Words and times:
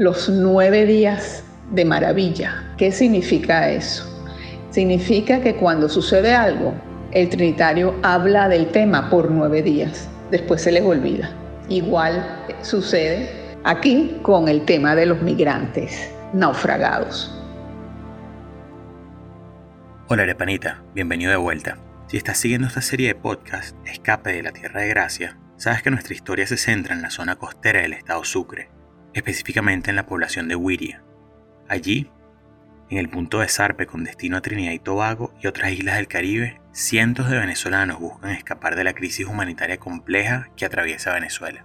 los 0.00 0.30
nueve 0.30 0.86
días 0.86 1.44
de 1.72 1.84
maravilla. 1.84 2.72
¿Qué 2.78 2.90
significa 2.90 3.68
eso? 3.70 4.02
Significa 4.70 5.42
que 5.42 5.56
cuando 5.56 5.90
sucede 5.90 6.34
algo, 6.34 6.72
el 7.12 7.28
Trinitario 7.28 7.94
habla 8.02 8.48
del 8.48 8.68
tema 8.68 9.10
por 9.10 9.30
nueve 9.30 9.60
días, 9.62 10.08
después 10.30 10.62
se 10.62 10.72
les 10.72 10.82
olvida. 10.82 11.36
Igual 11.68 12.46
sucede 12.62 13.28
aquí 13.64 14.18
con 14.22 14.48
el 14.48 14.64
tema 14.64 14.94
de 14.94 15.04
los 15.04 15.20
migrantes 15.20 16.10
naufragados. 16.32 17.38
Hola 20.08 20.22
Arepanita, 20.22 20.82
bienvenido 20.94 21.30
de 21.30 21.36
vuelta. 21.36 21.76
Si 22.06 22.16
estás 22.16 22.38
siguiendo 22.38 22.68
esta 22.68 22.80
serie 22.80 23.08
de 23.08 23.16
podcast, 23.16 23.76
Escape 23.84 24.32
de 24.32 24.44
la 24.44 24.52
Tierra 24.52 24.80
de 24.80 24.88
Gracia, 24.88 25.36
sabes 25.58 25.82
que 25.82 25.90
nuestra 25.90 26.14
historia 26.14 26.46
se 26.46 26.56
centra 26.56 26.94
en 26.94 27.02
la 27.02 27.10
zona 27.10 27.36
costera 27.36 27.82
del 27.82 27.92
estado 27.92 28.24
Sucre, 28.24 28.79
específicamente 29.14 29.90
en 29.90 29.96
la 29.96 30.06
población 30.06 30.48
de 30.48 30.56
Wiria. 30.56 31.02
Allí, 31.68 32.10
en 32.90 32.98
el 32.98 33.08
punto 33.08 33.40
de 33.40 33.48
Sarpe 33.48 33.86
con 33.86 34.04
destino 34.04 34.36
a 34.36 34.40
Trinidad 34.40 34.72
y 34.72 34.78
Tobago 34.78 35.32
y 35.40 35.46
otras 35.46 35.72
islas 35.72 35.96
del 35.96 36.08
Caribe, 36.08 36.60
cientos 36.72 37.30
de 37.30 37.38
venezolanos 37.38 38.00
buscan 38.00 38.30
escapar 38.30 38.76
de 38.76 38.84
la 38.84 38.94
crisis 38.94 39.26
humanitaria 39.26 39.78
compleja 39.78 40.50
que 40.56 40.64
atraviesa 40.64 41.14
Venezuela. 41.14 41.64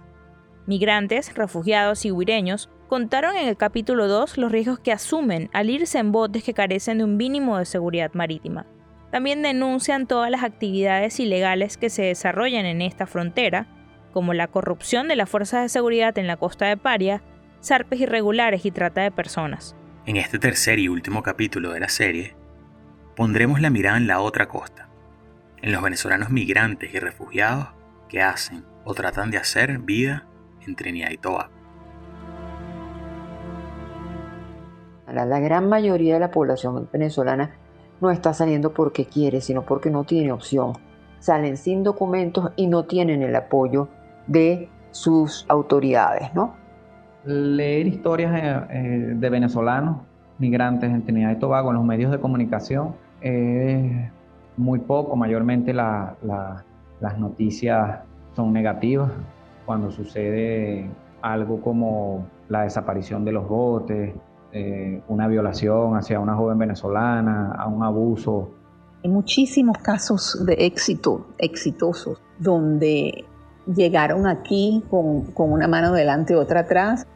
Migrantes, 0.66 1.34
refugiados 1.34 2.04
y 2.04 2.10
huireños 2.10 2.70
contaron 2.88 3.36
en 3.36 3.48
el 3.48 3.56
capítulo 3.56 4.08
2 4.08 4.38
los 4.38 4.52
riesgos 4.52 4.78
que 4.78 4.92
asumen 4.92 5.50
al 5.52 5.70
irse 5.70 5.98
en 5.98 6.12
botes 6.12 6.44
que 6.44 6.54
carecen 6.54 6.98
de 6.98 7.04
un 7.04 7.16
mínimo 7.16 7.58
de 7.58 7.64
seguridad 7.64 8.12
marítima. 8.14 8.66
También 9.10 9.42
denuncian 9.42 10.06
todas 10.06 10.30
las 10.30 10.42
actividades 10.42 11.18
ilegales 11.20 11.76
que 11.76 11.90
se 11.90 12.02
desarrollan 12.02 12.66
en 12.66 12.82
esta 12.82 13.06
frontera, 13.06 13.66
como 14.12 14.34
la 14.34 14.48
corrupción 14.48 15.08
de 15.08 15.16
las 15.16 15.28
fuerzas 15.28 15.62
de 15.62 15.68
seguridad 15.68 16.16
en 16.18 16.26
la 16.26 16.36
costa 16.36 16.66
de 16.66 16.76
Paria, 16.76 17.22
zarpes 17.66 18.00
irregulares 18.00 18.64
y 18.64 18.70
trata 18.70 19.02
de 19.02 19.10
personas. 19.10 19.74
En 20.06 20.16
este 20.16 20.38
tercer 20.38 20.78
y 20.78 20.88
último 20.88 21.22
capítulo 21.22 21.72
de 21.72 21.80
la 21.80 21.88
serie, 21.88 22.36
pondremos 23.16 23.60
la 23.60 23.70
mirada 23.70 23.96
en 23.96 24.06
la 24.06 24.20
otra 24.20 24.46
costa, 24.46 24.88
en 25.62 25.72
los 25.72 25.82
venezolanos 25.82 26.30
migrantes 26.30 26.94
y 26.94 26.98
refugiados 26.98 27.68
que 28.08 28.22
hacen 28.22 28.64
o 28.84 28.94
tratan 28.94 29.30
de 29.30 29.38
hacer 29.38 29.78
vida 29.78 30.26
en 30.64 30.76
Trinidad 30.76 31.10
y 31.10 31.18
Tobago. 31.18 31.50
La 35.12 35.40
gran 35.40 35.68
mayoría 35.68 36.14
de 36.14 36.20
la 36.20 36.30
población 36.30 36.88
venezolana 36.92 37.56
no 38.00 38.10
está 38.10 38.34
saliendo 38.34 38.74
porque 38.74 39.06
quiere, 39.06 39.40
sino 39.40 39.62
porque 39.62 39.90
no 39.90 40.04
tiene 40.04 40.32
opción. 40.32 40.74
Salen 41.20 41.56
sin 41.56 41.82
documentos 41.82 42.52
y 42.56 42.66
no 42.66 42.84
tienen 42.84 43.22
el 43.22 43.34
apoyo 43.34 43.88
de 44.26 44.68
sus 44.90 45.46
autoridades, 45.48 46.34
¿no? 46.34 46.65
Leer 47.26 47.88
historias 47.88 48.32
eh, 48.34 48.66
eh, 48.70 49.14
de 49.16 49.30
venezolanos 49.30 49.98
migrantes 50.38 50.90
en 50.90 51.02
Trinidad 51.02 51.32
y 51.32 51.38
Tobago 51.40 51.70
en 51.70 51.76
los 51.76 51.84
medios 51.84 52.12
de 52.12 52.20
comunicación 52.20 52.94
es 53.20 54.10
muy 54.56 54.78
poco, 54.78 55.16
mayormente 55.16 55.72
las 55.74 56.14
noticias 57.18 58.00
son 58.36 58.52
negativas. 58.52 59.10
Cuando 59.64 59.90
sucede 59.90 60.88
algo 61.20 61.60
como 61.60 62.26
la 62.48 62.62
desaparición 62.62 63.24
de 63.24 63.32
los 63.32 63.48
botes, 63.48 64.14
eh, 64.52 65.02
una 65.08 65.26
violación 65.26 65.96
hacia 65.96 66.20
una 66.20 66.36
joven 66.36 66.58
venezolana, 66.58 67.52
a 67.58 67.66
un 67.66 67.82
abuso. 67.82 68.50
Hay 69.02 69.10
muchísimos 69.10 69.78
casos 69.78 70.44
de 70.46 70.54
éxito, 70.54 71.26
exitosos, 71.38 72.22
donde 72.38 73.24
llegaron 73.74 74.26
aquí 74.26 74.84
con, 74.88 75.32
con 75.32 75.52
una 75.52 75.66
mano 75.66 75.92
delante 75.92 76.34
y 76.34 76.36
otra 76.36 76.60
atrás 76.60 77.06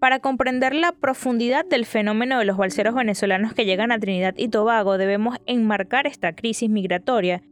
Para 0.00 0.20
comprender 0.20 0.74
la 0.74 0.92
profundidad 0.92 1.66
del 1.66 1.84
fenómeno 1.84 2.38
de 2.38 2.46
los 2.46 2.56
balseros 2.56 2.94
venezolanos 2.94 3.52
que 3.52 3.66
llegan 3.66 3.92
a 3.92 3.98
Trinidad 3.98 4.34
y 4.38 4.48
Tobago, 4.48 4.96
debemos 4.96 5.36
enmarcar 5.44 6.06
esta 6.06 6.34
crisis 6.34 6.70
migratoria 6.70 7.42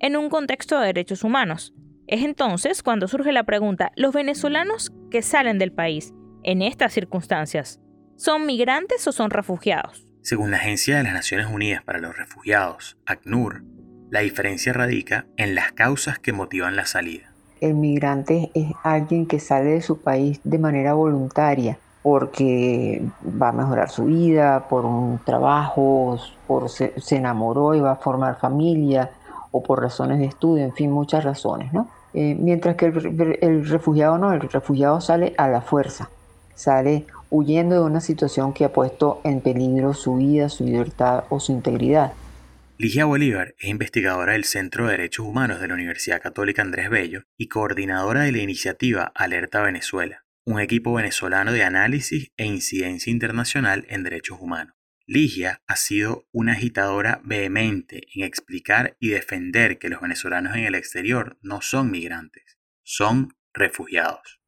en 0.00 0.16
un 0.16 0.30
contexto 0.30 0.80
de 0.80 0.86
derechos 0.86 1.22
humanos. 1.22 1.74
Es 2.06 2.22
entonces 2.22 2.82
cuando 2.82 3.08
surge 3.08 3.30
la 3.32 3.44
pregunta, 3.44 3.92
¿los 3.94 4.14
venezolanos 4.14 4.90
que 5.10 5.20
salen 5.20 5.58
del 5.58 5.70
país 5.70 6.14
en 6.44 6.62
estas 6.62 6.94
circunstancias 6.94 7.78
son 8.16 8.46
migrantes 8.46 9.06
o 9.06 9.12
son 9.12 9.30
refugiados? 9.30 10.08
Según 10.22 10.50
la 10.50 10.56
Agencia 10.56 10.96
de 10.96 11.02
las 11.02 11.12
Naciones 11.12 11.46
Unidas 11.52 11.82
para 11.84 11.98
los 11.98 12.16
Refugiados, 12.16 12.96
ACNUR, 13.04 13.62
la 14.10 14.20
diferencia 14.20 14.72
radica 14.72 15.26
en 15.36 15.54
las 15.54 15.72
causas 15.72 16.18
que 16.18 16.32
motivan 16.32 16.76
la 16.76 16.86
salida. 16.86 17.24
El 17.60 17.74
migrante 17.74 18.50
es 18.54 18.72
alguien 18.82 19.26
que 19.26 19.40
sale 19.40 19.70
de 19.70 19.82
su 19.82 20.00
país 20.00 20.40
de 20.44 20.58
manera 20.58 20.94
voluntaria, 20.94 21.78
porque 22.02 23.02
va 23.24 23.48
a 23.48 23.52
mejorar 23.52 23.90
su 23.90 24.04
vida, 24.04 24.68
por 24.68 24.84
un 24.84 25.18
trabajo, 25.24 26.18
por 26.46 26.70
se, 26.70 26.94
enamoró 27.10 27.74
y 27.74 27.80
va 27.80 27.92
a 27.92 27.96
formar 27.96 28.38
familia, 28.38 29.10
o 29.50 29.62
por 29.62 29.82
razones 29.82 30.18
de 30.18 30.26
estudio, 30.26 30.64
en 30.64 30.72
fin, 30.74 30.90
muchas 30.90 31.24
razones, 31.24 31.72
¿no? 31.72 31.88
Eh, 32.14 32.36
mientras 32.38 32.76
que 32.76 32.86
el, 32.86 33.38
el, 33.40 33.68
refugiado 33.68 34.18
no, 34.18 34.32
el 34.32 34.40
refugiado 34.40 35.00
sale 35.00 35.34
a 35.36 35.48
la 35.48 35.60
fuerza, 35.60 36.08
sale 36.54 37.04
huyendo 37.30 37.74
de 37.74 37.82
una 37.82 38.00
situación 38.00 38.52
que 38.52 38.64
ha 38.64 38.72
puesto 38.72 39.20
en 39.24 39.40
peligro 39.40 39.92
su 39.94 40.16
vida, 40.16 40.48
su 40.48 40.64
libertad 40.64 41.24
o 41.28 41.40
su 41.40 41.52
integridad. 41.52 42.12
Ligia 42.78 43.06
Bolívar 43.06 43.54
es 43.58 43.68
investigadora 43.68 44.34
del 44.34 44.44
Centro 44.44 44.86
de 44.86 44.92
Derechos 44.92 45.26
Humanos 45.26 45.60
de 45.60 45.68
la 45.68 45.74
Universidad 45.74 46.22
Católica 46.22 46.62
Andrés 46.62 46.88
Bello 46.88 47.24
y 47.36 47.48
coordinadora 47.48 48.22
de 48.22 48.32
la 48.32 48.38
iniciativa 48.38 49.12
Alerta 49.14 49.62
Venezuela 49.62 50.24
un 50.48 50.60
equipo 50.60 50.94
venezolano 50.94 51.52
de 51.52 51.62
análisis 51.62 52.32
e 52.38 52.46
incidencia 52.46 53.10
internacional 53.10 53.84
en 53.90 54.02
derechos 54.02 54.38
humanos. 54.40 54.74
Ligia 55.06 55.60
ha 55.66 55.76
sido 55.76 56.26
una 56.32 56.52
agitadora 56.52 57.20
vehemente 57.22 58.06
en 58.14 58.24
explicar 58.24 58.96
y 58.98 59.08
defender 59.08 59.78
que 59.78 59.90
los 59.90 60.00
venezolanos 60.00 60.56
en 60.56 60.64
el 60.64 60.74
exterior 60.74 61.36
no 61.42 61.60
son 61.60 61.90
migrantes, 61.90 62.58
son 62.82 63.36
refugiados. 63.52 64.40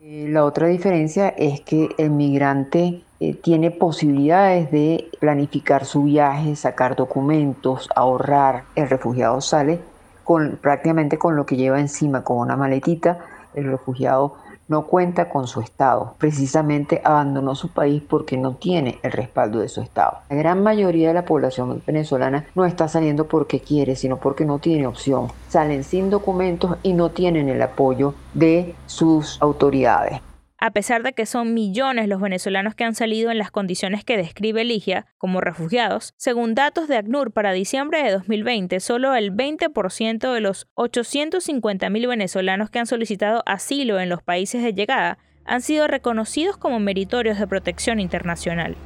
Eh, 0.00 0.28
la 0.30 0.46
otra 0.46 0.68
diferencia 0.68 1.28
es 1.28 1.60
que 1.60 1.90
el 1.98 2.10
migrante 2.10 3.02
eh, 3.24 3.34
tiene 3.34 3.70
posibilidades 3.70 4.72
de 4.72 5.08
planificar 5.20 5.84
su 5.84 6.02
viaje, 6.02 6.56
sacar 6.56 6.96
documentos, 6.96 7.88
ahorrar. 7.94 8.64
El 8.74 8.90
refugiado 8.90 9.40
sale 9.40 9.78
con, 10.24 10.58
prácticamente 10.60 11.18
con 11.18 11.36
lo 11.36 11.46
que 11.46 11.54
lleva 11.54 11.78
encima, 11.78 12.24
con 12.24 12.38
una 12.38 12.56
maletita. 12.56 13.20
El 13.54 13.70
refugiado 13.70 14.38
no 14.66 14.88
cuenta 14.88 15.28
con 15.28 15.46
su 15.46 15.60
Estado. 15.60 16.16
Precisamente 16.18 17.00
abandonó 17.04 17.54
su 17.54 17.68
país 17.68 18.02
porque 18.02 18.36
no 18.36 18.56
tiene 18.56 18.98
el 19.04 19.12
respaldo 19.12 19.60
de 19.60 19.68
su 19.68 19.82
Estado. 19.82 20.18
La 20.28 20.34
gran 20.34 20.60
mayoría 20.60 21.06
de 21.06 21.14
la 21.14 21.24
población 21.24 21.80
venezolana 21.86 22.46
no 22.56 22.64
está 22.64 22.88
saliendo 22.88 23.28
porque 23.28 23.60
quiere, 23.60 23.94
sino 23.94 24.16
porque 24.16 24.44
no 24.44 24.58
tiene 24.58 24.88
opción. 24.88 25.28
Salen 25.48 25.84
sin 25.84 26.10
documentos 26.10 26.76
y 26.82 26.92
no 26.92 27.10
tienen 27.10 27.48
el 27.48 27.62
apoyo 27.62 28.14
de 28.34 28.74
sus 28.86 29.40
autoridades. 29.40 30.20
A 30.64 30.70
pesar 30.70 31.02
de 31.02 31.12
que 31.12 31.26
son 31.26 31.54
millones 31.54 32.06
los 32.06 32.20
venezolanos 32.20 32.76
que 32.76 32.84
han 32.84 32.94
salido 32.94 33.32
en 33.32 33.38
las 33.38 33.50
condiciones 33.50 34.04
que 34.04 34.16
describe 34.16 34.62
Ligia 34.62 35.06
como 35.18 35.40
refugiados, 35.40 36.14
según 36.16 36.54
datos 36.54 36.86
de 36.86 36.98
ACNUR 36.98 37.32
para 37.32 37.50
diciembre 37.50 38.00
de 38.00 38.12
2020, 38.12 38.78
solo 38.78 39.12
el 39.16 39.32
20% 39.32 40.32
de 40.32 40.40
los 40.40 40.68
850.000 40.76 42.08
venezolanos 42.08 42.70
que 42.70 42.78
han 42.78 42.86
solicitado 42.86 43.42
asilo 43.44 43.98
en 43.98 44.08
los 44.08 44.22
países 44.22 44.62
de 44.62 44.72
llegada 44.72 45.18
han 45.44 45.62
sido 45.62 45.88
reconocidos 45.88 46.56
como 46.56 46.78
meritorios 46.78 47.40
de 47.40 47.48
protección 47.48 47.98
internacional. 47.98 48.76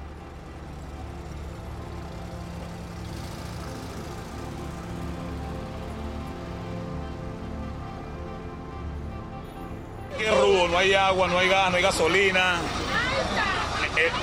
No 10.31 10.79
hay 10.79 10.95
agua, 10.95 11.29
no 11.29 11.39
hay 11.39 11.49
gas, 11.49 11.71
no 11.71 11.77
hay 11.77 11.83
gasolina. 11.83 12.57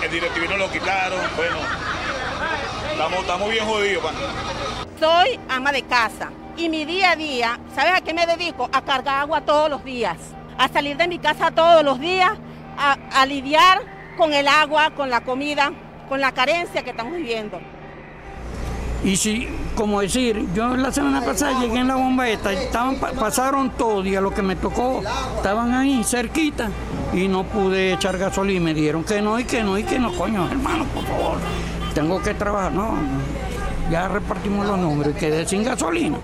El, 0.04 0.12
directivo 0.12 0.46
no 0.50 0.58
lo 0.58 0.72
quitaron. 0.72 1.20
Bueno, 1.36 1.58
estamos, 2.92 3.20
estamos 3.20 3.50
bien 3.50 3.66
jodidos. 3.66 4.04
Soy 5.00 5.40
ama 5.50 5.72
de 5.72 5.82
casa 5.84 6.32
y 6.56 6.70
mi 6.70 6.86
día 6.86 7.12
a 7.12 7.16
día, 7.16 7.60
¿sabes 7.74 7.94
a 7.94 8.02
qué 8.02 8.14
me 8.14 8.26
dedico? 8.26 8.70
A 8.72 8.82
cargar 8.84 9.22
agua 9.22 9.42
todos 9.42 9.70
los 9.70 9.84
días, 9.84 10.18
a 10.58 10.68
salir 10.68 10.98
de 10.98 11.08
mi 11.08 11.20
casa 11.20 11.52
todos 11.52 11.84
los 11.84 12.00
días, 12.00 12.32
a, 12.78 13.26
lidiar 13.26 13.82
con 14.18 14.34
el 14.34 14.48
agua, 14.48 14.92
con 14.92 15.10
la 15.10 15.22
comida, 15.22 15.72
con 16.10 16.22
la 16.22 16.32
carencia 16.32 16.84
que 16.84 16.92
estamos 16.92 17.14
viviendo. 17.14 17.60
Y 19.04 19.18
si, 19.18 19.50
como 19.76 20.00
decir, 20.00 20.46
yo 20.56 20.78
la 20.78 20.92
semana 20.92 21.26
pasada 21.26 21.60
llegué 21.60 21.80
en 21.80 21.90
la 21.90 21.96
bomba 21.96 22.30
esta, 22.30 22.54
estaban, 22.54 22.98
pasaron 23.00 23.72
todo 23.78 24.06
y 24.06 24.16
a 24.16 24.22
lo 24.22 24.34
que 24.34 24.42
me 24.42 24.56
tocó, 24.56 25.04
estaban 25.36 25.74
ahí 25.74 26.04
cerquita 26.06 26.70
y 27.14 27.28
no 27.28 27.44
pude 27.44 27.94
echar 27.94 28.18
gasolina 28.18 28.62
y 28.62 28.64
me 28.64 28.74
dieron 28.74 29.04
que 29.04 29.22
no 29.22 29.38
y 29.38 29.44
que 29.44 29.62
no 29.62 29.78
y 29.78 29.84
que 29.84 30.00
no, 30.00 30.14
coño, 30.14 30.50
hermano, 30.50 30.86
por 30.86 31.06
favor, 31.06 31.38
tengo 31.94 32.22
que 32.22 32.34
trabajar, 32.34 32.72
no, 32.72 32.98
ya 33.92 34.08
repartimos 34.08 34.66
los 34.66 34.80
números 34.80 35.14
y 35.16 35.20
quedé 35.20 35.46
sin 35.46 35.64
gasolina. 35.64 36.20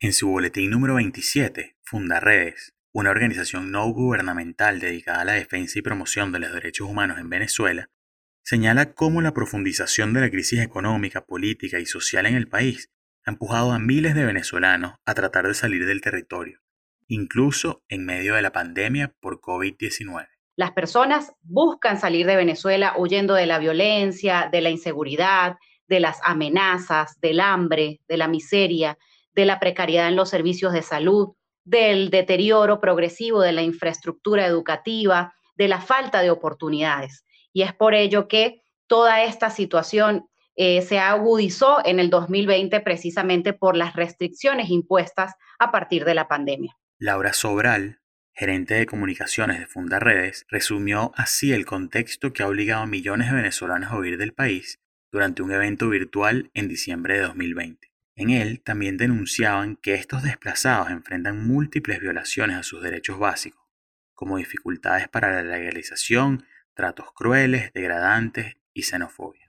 En 0.00 0.14
su 0.14 0.28
boletín 0.28 0.70
número 0.70 0.94
27, 0.94 1.76
Funda 1.82 2.18
Redes, 2.18 2.74
una 2.92 3.10
organización 3.10 3.70
no 3.70 3.88
gubernamental 3.92 4.80
dedicada 4.80 5.20
a 5.20 5.24
la 5.26 5.32
defensa 5.32 5.78
y 5.78 5.82
promoción 5.82 6.32
de 6.32 6.38
los 6.38 6.52
derechos 6.52 6.88
humanos 6.88 7.18
en 7.18 7.28
Venezuela, 7.28 7.90
señala 8.42 8.94
cómo 8.94 9.22
la 9.22 9.34
profundización 9.34 10.12
de 10.12 10.20
la 10.20 10.30
crisis 10.30 10.60
económica, 10.60 11.24
política 11.24 11.78
y 11.78 11.86
social 11.86 12.26
en 12.26 12.34
el 12.34 12.48
país 12.48 12.90
ha 13.24 13.30
empujado 13.30 13.72
a 13.72 13.78
miles 13.78 14.14
de 14.14 14.24
venezolanos 14.24 14.94
a 15.04 15.14
tratar 15.14 15.46
de 15.46 15.54
salir 15.54 15.86
del 15.86 16.00
territorio, 16.00 16.60
incluso 17.06 17.82
en 17.88 18.04
medio 18.04 18.34
de 18.34 18.42
la 18.42 18.52
pandemia 18.52 19.14
por 19.20 19.40
COVID-19. 19.40 20.26
Las 20.56 20.72
personas 20.72 21.32
buscan 21.42 21.98
salir 21.98 22.26
de 22.26 22.36
Venezuela 22.36 22.94
huyendo 22.98 23.34
de 23.34 23.46
la 23.46 23.58
violencia, 23.58 24.48
de 24.52 24.60
la 24.60 24.70
inseguridad, 24.70 25.56
de 25.86 26.00
las 26.00 26.20
amenazas, 26.24 27.18
del 27.20 27.40
hambre, 27.40 28.00
de 28.08 28.16
la 28.16 28.28
miseria, 28.28 28.98
de 29.34 29.46
la 29.46 29.60
precariedad 29.60 30.08
en 30.08 30.16
los 30.16 30.28
servicios 30.28 30.72
de 30.72 30.82
salud, 30.82 31.34
del 31.64 32.10
deterioro 32.10 32.80
progresivo 32.80 33.40
de 33.40 33.52
la 33.52 33.62
infraestructura 33.62 34.46
educativa, 34.46 35.34
de 35.56 35.68
la 35.68 35.80
falta 35.80 36.20
de 36.22 36.30
oportunidades. 36.30 37.24
Y 37.52 37.62
es 37.62 37.74
por 37.74 37.94
ello 37.94 38.28
que 38.28 38.62
toda 38.86 39.24
esta 39.24 39.50
situación 39.50 40.26
eh, 40.54 40.82
se 40.82 40.98
agudizó 40.98 41.84
en 41.84 41.98
el 41.98 42.10
2020 42.10 42.80
precisamente 42.80 43.52
por 43.52 43.76
las 43.76 43.94
restricciones 43.94 44.68
impuestas 44.68 45.34
a 45.58 45.70
partir 45.70 46.04
de 46.04 46.14
la 46.14 46.28
pandemia. 46.28 46.76
Laura 46.98 47.32
Sobral, 47.32 48.00
gerente 48.34 48.74
de 48.74 48.86
comunicaciones 48.86 49.58
de 49.58 49.66
Funda 49.66 49.98
Redes, 49.98 50.44
resumió 50.48 51.12
así 51.16 51.52
el 51.52 51.64
contexto 51.64 52.32
que 52.32 52.42
ha 52.42 52.48
obligado 52.48 52.82
a 52.82 52.86
millones 52.86 53.30
de 53.30 53.36
venezolanos 53.36 53.90
a 53.90 53.96
huir 53.96 54.18
del 54.18 54.34
país 54.34 54.78
durante 55.10 55.42
un 55.42 55.52
evento 55.52 55.88
virtual 55.88 56.50
en 56.54 56.68
diciembre 56.68 57.14
de 57.14 57.22
2020. 57.22 57.92
En 58.14 58.30
él 58.30 58.62
también 58.62 58.98
denunciaban 58.98 59.76
que 59.76 59.94
estos 59.94 60.22
desplazados 60.22 60.90
enfrentan 60.90 61.46
múltiples 61.46 61.98
violaciones 61.98 62.56
a 62.56 62.62
sus 62.62 62.82
derechos 62.82 63.18
básicos, 63.18 63.62
como 64.14 64.36
dificultades 64.36 65.08
para 65.08 65.42
la 65.42 65.56
legalización 65.56 66.44
tratos 66.74 67.06
crueles, 67.14 67.72
degradantes 67.72 68.56
y 68.72 68.82
xenofobia. 68.82 69.42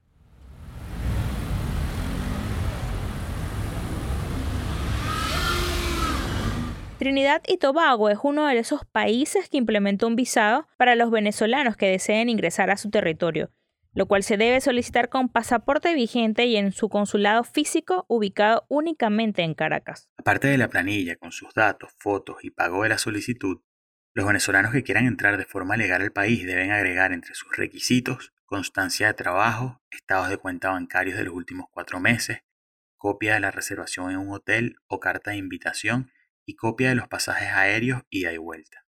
Trinidad 7.04 7.42
y 7.48 7.58
Tobago 7.58 8.10
es 8.10 8.20
uno 8.24 8.48
de 8.48 8.58
esos 8.58 8.86
países 8.86 9.50
que 9.50 9.58
implementó 9.58 10.08
un 10.08 10.16
visado 10.16 10.70
para 10.78 10.96
los 10.96 11.12
venezolanos 11.12 11.76
que 11.76 11.88
deseen 11.88 12.30
ingresar 12.30 12.70
a 12.70 12.78
su 12.78 12.92
territorio, 12.92 13.52
lo 13.94 14.06
cual 14.06 14.24
se 14.24 14.38
debe 14.38 14.62
solicitar 14.62 15.10
con 15.10 15.28
pasaporte 15.28 15.94
vigente 15.96 16.46
y 16.46 16.56
en 16.56 16.72
su 16.72 16.88
consulado 16.88 17.44
físico 17.44 18.06
ubicado 18.08 18.66
únicamente 18.70 19.42
en 19.42 19.54
Caracas. 19.54 20.10
Aparte 20.18 20.48
de 20.48 20.58
la 20.58 20.70
planilla 20.70 21.18
con 21.18 21.34
sus 21.34 21.54
datos, 21.54 21.92
fotos 22.00 22.38
y 22.44 22.52
pago 22.52 22.84
de 22.84 22.90
la 22.90 22.98
solicitud, 22.98 23.60
los 24.14 24.28
venezolanos 24.28 24.72
que 24.72 24.84
quieran 24.84 25.06
entrar 25.06 25.38
de 25.38 25.46
forma 25.46 25.76
legal 25.76 26.02
al 26.02 26.12
país 26.12 26.46
deben 26.46 26.72
agregar 26.72 27.12
entre 27.12 27.34
sus 27.34 27.56
requisitos 27.56 28.34
constancia 28.54 29.08
de 29.08 29.16
trabajo, 29.16 29.82
estados 29.90 30.30
de 30.30 30.38
cuenta 30.38 30.70
bancarios 30.70 31.18
de 31.18 31.24
los 31.24 31.34
últimos 31.34 31.66
cuatro 31.72 32.00
meses, 32.00 32.44
copia 32.98 33.34
de 33.34 33.40
la 33.40 33.50
reservación 33.50 34.12
en 34.12 34.18
un 34.18 34.30
hotel 34.30 34.76
o 34.86 35.00
carta 35.00 35.32
de 35.32 35.38
invitación 35.38 36.12
y 36.46 36.56
copia 36.56 36.90
de 36.90 36.96
los 36.96 37.08
pasajes 37.08 37.48
aéreos 37.48 38.04
ida 38.12 38.32
y 38.32 38.38
vuelta. 38.38 38.86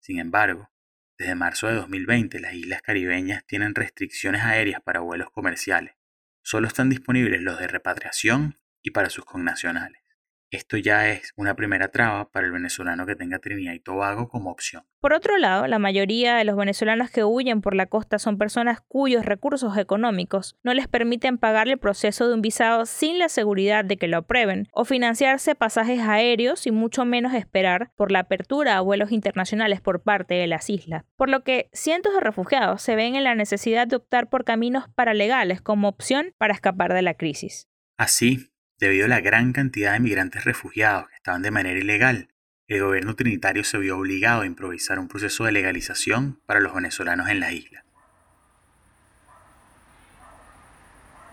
Sin 0.00 0.18
embargo, 0.18 0.70
desde 1.18 1.34
marzo 1.34 1.66
de 1.66 1.74
2020 1.74 2.40
las 2.40 2.54
islas 2.54 2.80
caribeñas 2.80 3.44
tienen 3.46 3.74
restricciones 3.74 4.42
aéreas 4.42 4.80
para 4.82 5.00
vuelos 5.00 5.28
comerciales. 5.30 5.94
Solo 6.40 6.66
están 6.66 6.88
disponibles 6.88 7.42
los 7.42 7.58
de 7.58 7.68
repatriación 7.68 8.58
y 8.80 8.92
para 8.92 9.10
sus 9.10 9.26
connacionales. 9.26 10.03
Esto 10.50 10.76
ya 10.76 11.08
es 11.10 11.32
una 11.36 11.56
primera 11.56 11.88
traba 11.88 12.30
para 12.30 12.46
el 12.46 12.52
venezolano 12.52 13.06
que 13.06 13.16
tenga 13.16 13.38
Trinidad 13.38 13.72
y 13.72 13.80
Tobago 13.80 14.28
como 14.28 14.50
opción. 14.50 14.84
Por 15.00 15.12
otro 15.12 15.36
lado, 15.36 15.66
la 15.66 15.78
mayoría 15.78 16.36
de 16.36 16.44
los 16.44 16.56
venezolanos 16.56 17.10
que 17.10 17.24
huyen 17.24 17.60
por 17.60 17.74
la 17.74 17.86
costa 17.86 18.18
son 18.18 18.38
personas 18.38 18.80
cuyos 18.80 19.26
recursos 19.26 19.76
económicos 19.76 20.56
no 20.62 20.72
les 20.72 20.88
permiten 20.88 21.36
pagar 21.36 21.68
el 21.68 21.78
proceso 21.78 22.26
de 22.26 22.34
un 22.34 22.40
visado 22.40 22.86
sin 22.86 23.18
la 23.18 23.28
seguridad 23.28 23.84
de 23.84 23.96
que 23.96 24.08
lo 24.08 24.18
aprueben, 24.18 24.68
o 24.72 24.84
financiarse 24.84 25.54
pasajes 25.54 26.00
aéreos 26.00 26.66
y 26.66 26.70
mucho 26.70 27.04
menos 27.04 27.34
esperar 27.34 27.90
por 27.96 28.10
la 28.10 28.20
apertura 28.20 28.76
a 28.76 28.80
vuelos 28.80 29.12
internacionales 29.12 29.80
por 29.80 30.02
parte 30.02 30.34
de 30.34 30.46
las 30.46 30.70
islas. 30.70 31.04
Por 31.16 31.28
lo 31.28 31.44
que 31.44 31.68
cientos 31.72 32.14
de 32.14 32.20
refugiados 32.20 32.80
se 32.80 32.96
ven 32.96 33.14
en 33.14 33.24
la 33.24 33.34
necesidad 33.34 33.86
de 33.86 33.96
optar 33.96 34.30
por 34.30 34.44
caminos 34.44 34.84
paralegales 34.94 35.60
como 35.60 35.88
opción 35.88 36.32
para 36.38 36.54
escapar 36.54 36.94
de 36.94 37.02
la 37.02 37.14
crisis. 37.14 37.68
Así, 37.98 38.53
Debido 38.80 39.06
a 39.06 39.08
la 39.08 39.20
gran 39.20 39.52
cantidad 39.52 39.92
de 39.92 40.00
migrantes 40.00 40.44
refugiados 40.44 41.08
que 41.08 41.14
estaban 41.14 41.42
de 41.42 41.50
manera 41.50 41.78
ilegal, 41.78 42.28
el 42.66 42.82
gobierno 42.82 43.14
trinitario 43.14 43.62
se 43.62 43.78
vio 43.78 43.98
obligado 43.98 44.42
a 44.42 44.46
improvisar 44.46 44.98
un 44.98 45.06
proceso 45.06 45.44
de 45.44 45.52
legalización 45.52 46.40
para 46.46 46.60
los 46.60 46.74
venezolanos 46.74 47.28
en 47.28 47.40
la 47.40 47.52
isla. 47.52 47.84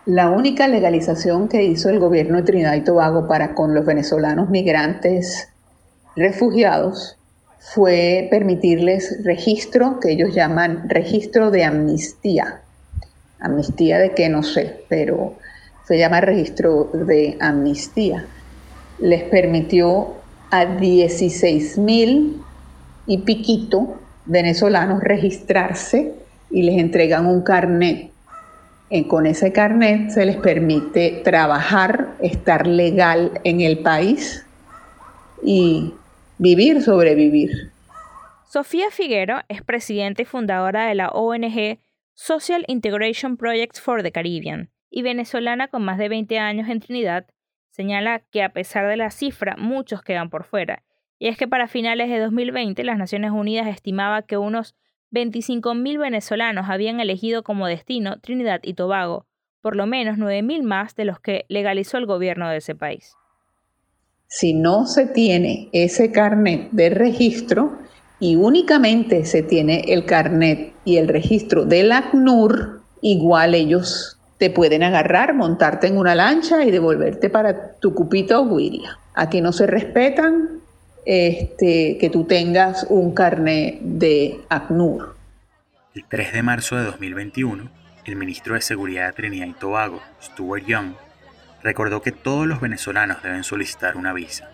La 0.04 0.30
única 0.30 0.68
legalización 0.68 1.48
que 1.48 1.62
hizo 1.62 1.88
el 1.88 1.98
gobierno 2.00 2.38
de 2.38 2.42
Trinidad 2.42 2.74
y 2.74 2.82
Tobago 2.82 3.28
para 3.28 3.54
con 3.54 3.72
los 3.72 3.86
venezolanos 3.86 4.50
migrantes 4.50 5.48
refugiados 6.16 7.18
fue 7.58 8.26
permitirles 8.30 9.22
registro 9.24 10.00
que 10.00 10.10
ellos 10.10 10.34
llaman 10.34 10.88
registro 10.88 11.50
de 11.50 11.64
amnistía. 11.64 12.62
Amnistía 13.38 13.98
de 13.98 14.12
qué 14.12 14.28
no 14.28 14.42
sé, 14.42 14.84
pero 14.88 15.38
se 15.86 15.98
llama 15.98 16.20
registro 16.20 16.90
de 16.92 17.36
amnistía, 17.40 18.26
les 18.98 19.24
permitió 19.24 20.14
a 20.50 20.66
16 20.66 21.78
mil 21.78 22.42
y 23.06 23.18
piquito 23.18 23.98
venezolanos 24.26 25.02
registrarse 25.02 26.14
y 26.50 26.62
les 26.62 26.78
entregan 26.78 27.26
un 27.26 27.42
carnet. 27.42 28.10
Y 28.90 29.04
con 29.04 29.26
ese 29.26 29.52
carnet 29.52 30.10
se 30.10 30.26
les 30.26 30.36
permite 30.36 31.22
trabajar, 31.24 32.14
estar 32.20 32.66
legal 32.66 33.40
en 33.42 33.62
el 33.62 33.78
país 33.78 34.44
y 35.42 35.94
vivir, 36.38 36.82
sobrevivir. 36.82 37.72
Sofía 38.46 38.90
Figuero 38.90 39.40
es 39.48 39.62
presidenta 39.62 40.20
y 40.20 40.24
fundadora 40.26 40.86
de 40.86 40.94
la 40.94 41.08
ONG 41.08 41.78
Social 42.12 42.64
Integration 42.68 43.38
Project 43.38 43.80
for 43.80 44.02
the 44.02 44.12
Caribbean, 44.12 44.68
y 44.92 45.02
venezolana 45.02 45.68
con 45.68 45.82
más 45.82 45.98
de 45.98 46.10
20 46.10 46.38
años 46.38 46.68
en 46.68 46.78
Trinidad, 46.78 47.26
señala 47.70 48.20
que 48.30 48.42
a 48.42 48.52
pesar 48.52 48.86
de 48.86 48.98
la 48.98 49.10
cifra, 49.10 49.56
muchos 49.58 50.02
quedan 50.02 50.28
por 50.28 50.44
fuera. 50.44 50.84
Y 51.18 51.28
es 51.28 51.38
que 51.38 51.48
para 51.48 51.66
finales 51.66 52.10
de 52.10 52.18
2020 52.18 52.84
las 52.84 52.98
Naciones 52.98 53.32
Unidas 53.32 53.66
estimaba 53.66 54.22
que 54.22 54.36
unos 54.36 54.76
25.000 55.12 55.98
venezolanos 55.98 56.66
habían 56.68 57.00
elegido 57.00 57.42
como 57.42 57.66
destino 57.66 58.20
Trinidad 58.20 58.60
y 58.62 58.74
Tobago, 58.74 59.26
por 59.62 59.76
lo 59.76 59.86
menos 59.86 60.18
9.000 60.18 60.62
más 60.62 60.94
de 60.94 61.06
los 61.06 61.20
que 61.20 61.46
legalizó 61.48 61.96
el 61.96 62.06
gobierno 62.06 62.50
de 62.50 62.58
ese 62.58 62.74
país. 62.74 63.14
Si 64.26 64.52
no 64.52 64.86
se 64.86 65.06
tiene 65.06 65.70
ese 65.72 66.12
carnet 66.12 66.70
de 66.72 66.90
registro 66.90 67.78
y 68.20 68.36
únicamente 68.36 69.24
se 69.24 69.42
tiene 69.42 69.84
el 69.88 70.04
carnet 70.04 70.74
y 70.84 70.98
el 70.98 71.08
registro 71.08 71.64
del 71.64 71.92
ACNUR, 71.92 72.82
igual 73.00 73.54
ellos 73.54 74.21
te 74.42 74.50
pueden 74.50 74.82
agarrar, 74.82 75.34
montarte 75.34 75.86
en 75.86 75.96
una 75.96 76.16
lancha 76.16 76.64
y 76.64 76.72
devolverte 76.72 77.30
para 77.30 77.74
tu 77.74 77.94
cupito 77.94 78.44
guiria. 78.48 78.98
Aquí 79.14 79.40
no 79.40 79.52
se 79.52 79.68
respetan 79.68 80.58
este, 81.06 81.96
que 81.96 82.10
tú 82.10 82.24
tengas 82.24 82.84
un 82.88 83.14
carnet 83.14 83.78
de 83.82 84.40
ACNUR. 84.48 85.14
El 85.94 86.04
3 86.08 86.32
de 86.32 86.42
marzo 86.42 86.74
de 86.74 86.86
2021, 86.86 87.70
el 88.04 88.16
ministro 88.16 88.56
de 88.56 88.62
Seguridad 88.62 89.06
de 89.06 89.12
Trinidad 89.12 89.46
y 89.46 89.52
Tobago, 89.52 90.02
Stuart 90.20 90.64
Young, 90.66 90.94
recordó 91.62 92.02
que 92.02 92.10
todos 92.10 92.48
los 92.48 92.60
venezolanos 92.60 93.22
deben 93.22 93.44
solicitar 93.44 93.96
una 93.96 94.12
visa. 94.12 94.50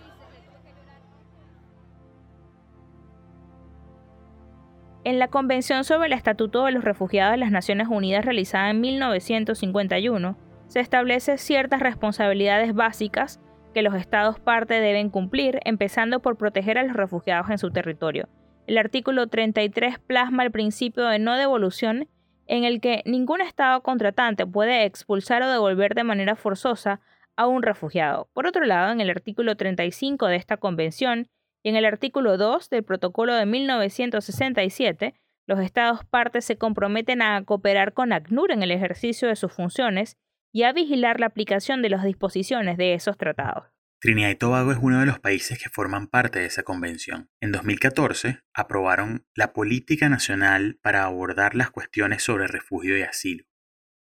En 5.09 5.19
la 5.19 5.29
Convención 5.29 5.85
sobre 5.85 6.09
el 6.09 6.13
Estatuto 6.13 6.67
de 6.67 6.73
los 6.73 6.85
Refugiados 6.85 7.33
de 7.33 7.39
las 7.39 7.51
Naciones 7.51 7.89
Unidas 7.89 8.27
realizada 8.27 8.69
en 8.69 8.83
1951, 8.83 10.37
se 10.67 10.81
establece 10.81 11.39
ciertas 11.39 11.81
responsabilidades 11.81 12.75
básicas 12.75 13.41
que 13.73 13.81
los 13.81 13.95
estados 13.95 14.39
parte 14.39 14.75
deben 14.81 15.09
cumplir, 15.09 15.61
empezando 15.65 16.21
por 16.21 16.37
proteger 16.37 16.77
a 16.77 16.83
los 16.83 16.95
refugiados 16.95 17.49
en 17.49 17.57
su 17.57 17.71
territorio. 17.71 18.29
el 18.67 18.77
artículo 18.77 19.29
33 19.29 19.99
plasma 19.99 20.43
el 20.43 20.51
principio 20.51 21.07
de 21.07 21.19
no 21.19 21.39
devolución 21.39 22.07
en 22.47 22.65
el 22.65 22.83
que 22.83 23.03
ningún 23.07 23.41
Estado 23.41 23.83
contratante 23.83 24.47
puede 24.47 24.85
expulsar 24.85 25.43
o 25.43 25.51
devolver 25.51 25.95
de 25.95 26.05
manera 26.05 26.37
forzosa 26.37 27.01
a 27.35 27.47
un 27.47 27.63
refugiado. 27.63 28.29
Por 28.35 28.47
otro 28.47 28.67
lado, 28.67 28.93
en 28.93 29.01
el 29.01 29.09
artículo 29.09 29.57
35 29.57 30.27
de 30.27 30.37
esta 30.37 30.59
convención 30.59 31.31
en 31.69 31.77
el 31.77 31.85
artículo 31.85 32.37
2 32.37 32.71
del 32.71 32.85
protocolo 32.85 33.35
de 33.35 33.47
1967, 33.47 35.15
los 35.47 35.61
Estados 35.61 36.05
partes 36.05 36.45
se 36.45 36.59
comprometen 36.59 37.23
a 37.23 37.43
cooperar 37.45 37.95
con 37.95 38.13
ACNUR 38.13 38.53
en 38.53 38.63
el 38.63 38.71
ejercicio 38.71 39.29
de 39.29 39.37
sus 39.37 39.53
funciones 39.53 40.19
y 40.53 40.65
a 40.65 40.73
vigilar 40.73 41.21
la 41.21 41.27
aplicación 41.27 41.83
de 41.83 41.91
las 41.91 42.05
disposiciones 42.05 42.77
de 42.77 42.95
esos 42.95 43.17
tratados. 43.17 43.65
Trinidad 44.01 44.31
y 44.31 44.37
Tobago 44.37 44.71
es 44.71 44.79
uno 44.81 45.01
de 45.01 45.07
los 45.07 45.19
países 45.19 45.61
que 45.61 45.71
forman 45.71 46.07
parte 46.07 46.39
de 46.39 46.47
esa 46.47 46.63
convención. 46.63 47.31
En 47.41 47.51
2014 47.51 48.41
aprobaron 48.55 49.27
la 49.35 49.53
Política 49.53 50.09
Nacional 50.09 50.79
para 50.83 51.05
abordar 51.05 51.57
las 51.57 51.71
cuestiones 51.71 52.23
sobre 52.23 52.47
refugio 52.47 52.97
y 52.97 53.03
asilo. 53.03 53.45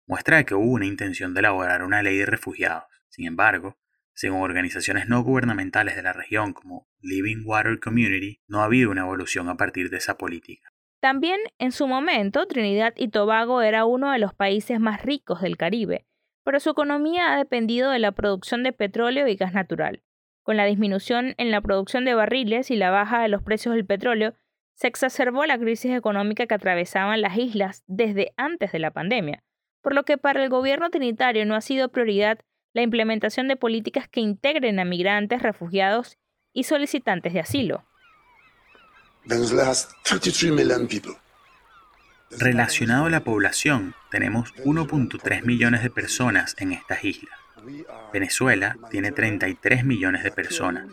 Muestra 0.08 0.44
que 0.44 0.54
hubo 0.54 0.72
una 0.72 0.86
intención 0.86 1.34
de 1.34 1.40
elaborar 1.40 1.84
una 1.84 2.02
ley 2.02 2.16
de 2.18 2.26
refugiados. 2.26 2.84
Sin 3.08 3.26
embargo, 3.26 3.78
según 4.16 4.40
organizaciones 4.40 5.08
no 5.08 5.23
gubernamentales 5.23 5.94
de 5.94 6.02
la 6.02 6.14
región 6.14 6.54
como 6.54 6.88
Living 7.02 7.44
Water 7.44 7.78
Community, 7.78 8.40
no 8.49 8.61
ha 8.61 8.64
habido 8.64 8.90
una 8.90 9.02
evolución 9.02 9.50
a 9.50 9.56
partir 9.56 9.90
de 9.90 9.99
esa 9.99 10.16
política. 10.16 10.70
También 11.00 11.38
en 11.58 11.70
su 11.70 11.87
momento, 11.87 12.46
Trinidad 12.46 12.94
y 12.96 13.08
Tobago 13.08 13.61
era 13.61 13.85
uno 13.85 14.11
de 14.11 14.18
los 14.18 14.32
países 14.32 14.80
más 14.80 15.02
ricos 15.02 15.42
del 15.42 15.58
Caribe, 15.58 16.06
pero 16.44 16.61
su 16.61 16.70
economía 16.70 17.35
ha 17.35 17.37
dependido 17.37 17.90
de 17.90 17.99
la 17.99 18.12
producción 18.12 18.62
de 18.62 18.73
petróleo 18.73 19.28
y 19.28 19.37
gas 19.37 19.52
natural. 19.52 20.02
Con 20.42 20.56
la 20.56 20.64
disminución 20.64 21.35
en 21.37 21.50
la 21.50 21.61
producción 21.61 22.06
de 22.06 22.14
barriles 22.14 22.70
y 22.70 22.76
la 22.76 22.90
baja 22.90 23.20
de 23.20 23.28
los 23.28 23.42
precios 23.42 23.75
del 23.75 23.85
petróleo, 23.85 24.35
se 24.75 24.87
exacerbó 24.87 25.44
la 25.44 25.58
crisis 25.58 25.92
económica 25.92 26.46
que 26.46 26.54
atravesaban 26.54 27.20
las 27.20 27.37
islas 27.37 27.85
desde 27.87 28.32
antes 28.38 28.73
de 28.73 28.78
la 28.78 28.92
pandemia, 28.92 29.42
por 29.82 29.94
lo 29.94 30.04
que 30.04 30.16
para 30.16 30.42
el 30.42 30.49
gobierno 30.49 30.88
trinitario 30.88 31.44
no 31.44 31.54
ha 31.54 31.61
sido 31.61 31.90
prioridad 31.90 32.38
la 32.76 32.83
implementación 32.83 33.49
de 33.49 33.56
políticas 33.56 34.06
que 34.06 34.21
integren 34.21 34.78
a 34.78 34.85
migrantes, 34.85 35.40
refugiados 35.40 36.18
y 36.52 36.64
solicitantes 36.64 37.33
de 37.33 37.40
asilo. 37.40 37.87
Relacionado 42.30 43.06
a 43.06 43.11
la 43.11 43.25
población, 43.25 43.95
tenemos 44.11 44.54
1.3 44.56 45.42
millones 45.45 45.83
de 45.83 45.88
personas 45.88 46.54
en 46.59 46.73
estas 46.73 47.02
islas. 47.02 47.35
Venezuela 48.12 48.76
tiene 48.90 49.11
33 49.11 49.83
millones 49.87 50.23
de 50.23 50.30
personas. 50.30 50.87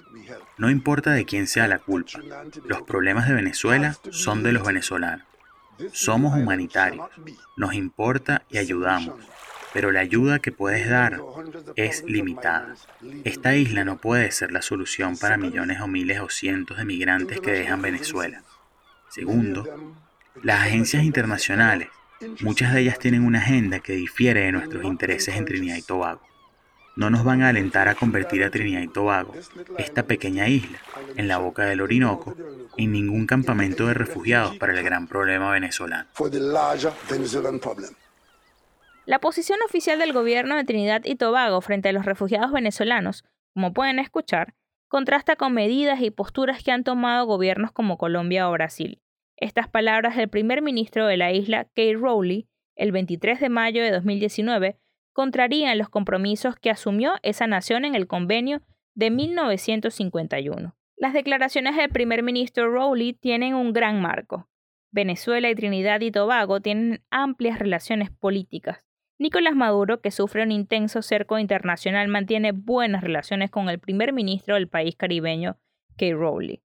No 0.57 0.69
importa 0.69 1.11
de 1.11 1.25
quién 1.25 1.47
sea 1.47 1.67
la 1.67 1.79
culpa, 1.79 2.21
los 2.65 2.83
problemas 2.83 3.27
de 3.27 3.33
Venezuela 3.33 3.97
son 4.09 4.41
de 4.41 4.53
los 4.53 4.65
venezolanos. 4.65 5.27
Somos 5.91 6.33
humanitarios, 6.33 7.09
nos 7.57 7.73
importa 7.73 8.43
y 8.49 8.57
ayudamos, 8.57 9.19
pero 9.73 9.91
la 9.91 10.01
ayuda 10.01 10.39
que 10.39 10.51
puedes 10.51 10.87
dar 10.87 11.19
es 11.75 12.03
limitada. 12.05 12.75
Esta 13.23 13.55
isla 13.55 13.83
no 13.83 13.97
puede 13.97 14.31
ser 14.31 14.51
la 14.51 14.61
solución 14.61 15.17
para 15.17 15.37
millones 15.37 15.81
o 15.81 15.87
miles 15.87 16.19
o 16.19 16.29
cientos 16.29 16.77
de 16.77 16.85
migrantes 16.85 17.41
que 17.41 17.51
dejan 17.51 17.81
Venezuela. 17.81 18.43
Segundo, 19.09 19.67
las 20.41 20.61
agencias 20.61 21.03
internacionales, 21.03 21.89
muchas 22.41 22.73
de 22.73 22.81
ellas 22.81 22.99
tienen 22.99 23.25
una 23.25 23.39
agenda 23.39 23.79
que 23.79 23.93
difiere 23.93 24.41
de 24.41 24.51
nuestros 24.51 24.83
intereses 24.85 25.35
en 25.35 25.45
Trinidad 25.45 25.77
y 25.77 25.81
Tobago. 25.81 26.21
No 26.95 27.09
nos 27.09 27.23
van 27.23 27.41
a 27.41 27.49
alentar 27.49 27.87
a 27.87 27.95
convertir 27.95 28.43
a 28.43 28.51
Trinidad 28.51 28.81
y 28.81 28.87
Tobago, 28.87 29.33
esta 29.79 30.03
pequeña 30.03 30.47
isla, 30.47 30.77
en 31.15 31.27
la 31.27 31.39
boca 31.39 31.65
del 31.65 31.81
Orinoco, 31.81 32.35
en 32.77 32.91
ningún 32.91 33.25
campamento 33.25 33.87
de 33.87 33.95
refugiados 33.95 34.55
para 34.57 34.73
el 34.73 34.83
gran 34.83 35.07
problema 35.07 35.51
venezolano. 35.51 36.07
La 39.05 39.19
posición 39.19 39.59
oficial 39.65 39.99
del 39.99 40.13
gobierno 40.13 40.55
de 40.55 40.63
Trinidad 40.63 41.01
y 41.03 41.15
Tobago 41.15 41.59
frente 41.59 41.89
a 41.89 41.91
los 41.91 42.05
refugiados 42.05 42.53
venezolanos, 42.53 43.25
como 43.53 43.73
pueden 43.73 43.99
escuchar, 43.99 44.55
contrasta 44.87 45.35
con 45.35 45.53
medidas 45.53 45.99
y 45.99 46.09
posturas 46.09 46.63
que 46.63 46.71
han 46.71 46.85
tomado 46.85 47.25
gobiernos 47.25 47.73
como 47.73 47.97
Colombia 47.97 48.47
o 48.47 48.53
Brasil. 48.53 49.01
Estas 49.35 49.67
palabras 49.67 50.15
del 50.15 50.29
primer 50.29 50.61
ministro 50.61 51.05
de 51.05 51.17
la 51.17 51.33
isla, 51.33 51.65
Kate 51.65 51.95
Rowley, 51.95 52.47
el 52.77 52.93
23 52.93 53.41
de 53.41 53.49
mayo 53.49 53.83
de 53.83 53.91
2019, 53.91 54.77
contrarían 55.11 55.77
los 55.77 55.89
compromisos 55.89 56.55
que 56.55 56.69
asumió 56.69 57.15
esa 57.23 57.45
nación 57.45 57.83
en 57.83 57.95
el 57.95 58.07
convenio 58.07 58.61
de 58.95 59.11
1951. 59.11 60.77
Las 60.95 61.13
declaraciones 61.13 61.75
del 61.75 61.89
primer 61.89 62.23
ministro 62.23 62.71
Rowley 62.71 63.11
tienen 63.11 63.53
un 63.53 63.73
gran 63.73 64.01
marco. 64.01 64.47
Venezuela 64.91 65.49
y 65.49 65.55
Trinidad 65.55 65.99
y 65.99 66.11
Tobago 66.11 66.61
tienen 66.61 67.03
amplias 67.09 67.59
relaciones 67.59 68.09
políticas. 68.11 68.85
Nicolás 69.19 69.55
Maduro, 69.55 70.01
que 70.01 70.11
sufre 70.11 70.43
un 70.43 70.51
intenso 70.51 71.01
cerco 71.01 71.37
internacional, 71.37 72.07
mantiene 72.07 72.51
buenas 72.51 73.03
relaciones 73.03 73.51
con 73.51 73.69
el 73.69 73.79
primer 73.79 74.11
ministro 74.11 74.55
del 74.55 74.67
país 74.67 74.95
caribeño, 74.95 75.59
Kate 75.91 76.13
Rowley. 76.13 76.63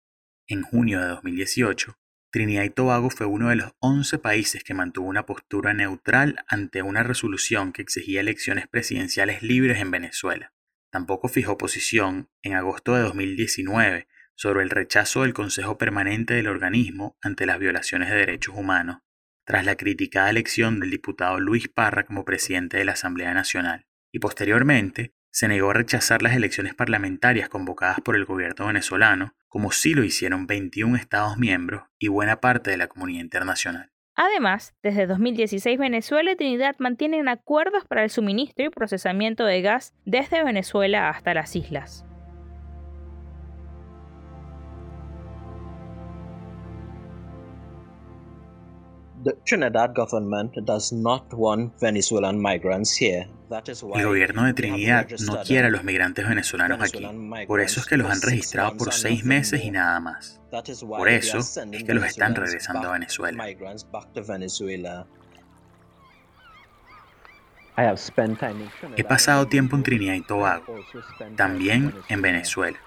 En 0.47 0.61
junio 0.61 1.01
de 1.01 1.07
2018, 1.07 1.97
Trinidad 2.31 2.63
y 2.63 2.69
Tobago 2.69 3.09
fue 3.09 3.25
uno 3.25 3.49
de 3.49 3.55
los 3.55 3.71
11 3.79 4.19
países 4.19 4.63
que 4.63 4.73
mantuvo 4.73 5.07
una 5.07 5.25
postura 5.25 5.73
neutral 5.73 6.43
ante 6.47 6.81
una 6.81 7.01
resolución 7.01 7.73
que 7.73 7.81
exigía 7.81 8.19
elecciones 8.19 8.67
presidenciales 8.67 9.41
libres 9.41 9.79
en 9.79 9.89
Venezuela. 9.89 10.53
Tampoco 10.91 11.29
fijó 11.29 11.57
posición 11.57 12.29
en 12.43 12.53
agosto 12.53 12.93
de 12.93 13.01
2019 13.01 14.07
sobre 14.35 14.63
el 14.63 14.69
rechazo 14.69 15.23
del 15.23 15.33
Consejo 15.33 15.77
Permanente 15.77 16.35
del 16.35 16.47
organismo 16.47 17.17
ante 17.21 17.45
las 17.45 17.57
violaciones 17.57 18.09
de 18.09 18.17
derechos 18.17 18.53
humanos, 18.55 18.99
tras 19.45 19.65
la 19.65 19.75
criticada 19.75 20.29
elección 20.29 20.79
del 20.79 20.91
diputado 20.91 21.39
Luis 21.39 21.69
Parra 21.69 22.05
como 22.05 22.25
presidente 22.25 22.77
de 22.77 22.85
la 22.85 22.93
Asamblea 22.93 23.33
Nacional, 23.33 23.85
y 24.11 24.19
posteriormente 24.19 25.13
se 25.31 25.47
negó 25.47 25.71
a 25.71 25.73
rechazar 25.73 26.21
las 26.21 26.35
elecciones 26.35 26.73
parlamentarias 26.73 27.49
convocadas 27.49 27.99
por 28.01 28.15
el 28.15 28.25
gobierno 28.25 28.67
venezolano, 28.67 29.35
como 29.47 29.71
sí 29.71 29.93
lo 29.93 30.03
hicieron 30.03 30.47
21 30.47 30.95
Estados 30.95 31.37
miembros 31.37 31.83
y 31.99 32.07
buena 32.07 32.39
parte 32.39 32.71
de 32.71 32.77
la 32.77 32.87
comunidad 32.87 33.21
internacional. 33.21 33.91
Además, 34.15 34.73
desde 34.81 35.07
2016 35.07 35.77
Venezuela 35.77 36.31
y 36.31 36.35
Trinidad 36.37 36.75
mantienen 36.79 37.27
acuerdos 37.27 37.83
para 37.85 38.03
el 38.03 38.09
suministro 38.09 38.65
y 38.65 38.69
procesamiento 38.69 39.43
de 39.43 39.61
gas 39.61 39.93
desde 40.05 40.43
Venezuela 40.43 41.09
hasta 41.09 41.33
las 41.33 41.53
islas. 41.55 42.05
El 53.95 54.05
gobierno 54.05 54.45
de 54.45 54.53
Trinidad 54.53 55.07
no 55.25 55.41
quiere 55.43 55.67
a 55.67 55.69
los 55.71 55.83
migrantes 55.83 56.27
venezolanos 56.27 56.79
aquí. 56.81 57.07
Por 57.47 57.59
eso 57.59 57.79
es 57.79 57.87
que 57.87 57.97
los 57.97 58.09
han 58.09 58.21
registrado 58.21 58.77
por 58.77 58.93
seis 58.93 59.25
meses 59.25 59.63
y 59.63 59.71
nada 59.71 59.99
más. 59.99 60.39
Por 60.87 61.09
eso 61.09 61.39
es 61.39 61.83
que 61.83 61.93
los 61.93 62.05
están 62.05 62.35
regresando 62.35 62.89
a 62.89 62.93
Venezuela. 62.93 63.45
He 68.95 69.03
pasado 69.03 69.47
tiempo 69.47 69.75
en 69.75 69.83
Trinidad 69.83 70.13
y 70.13 70.21
Tobago, 70.21 70.79
también 71.35 71.93
en 72.07 72.21
Venezuela. 72.21 72.77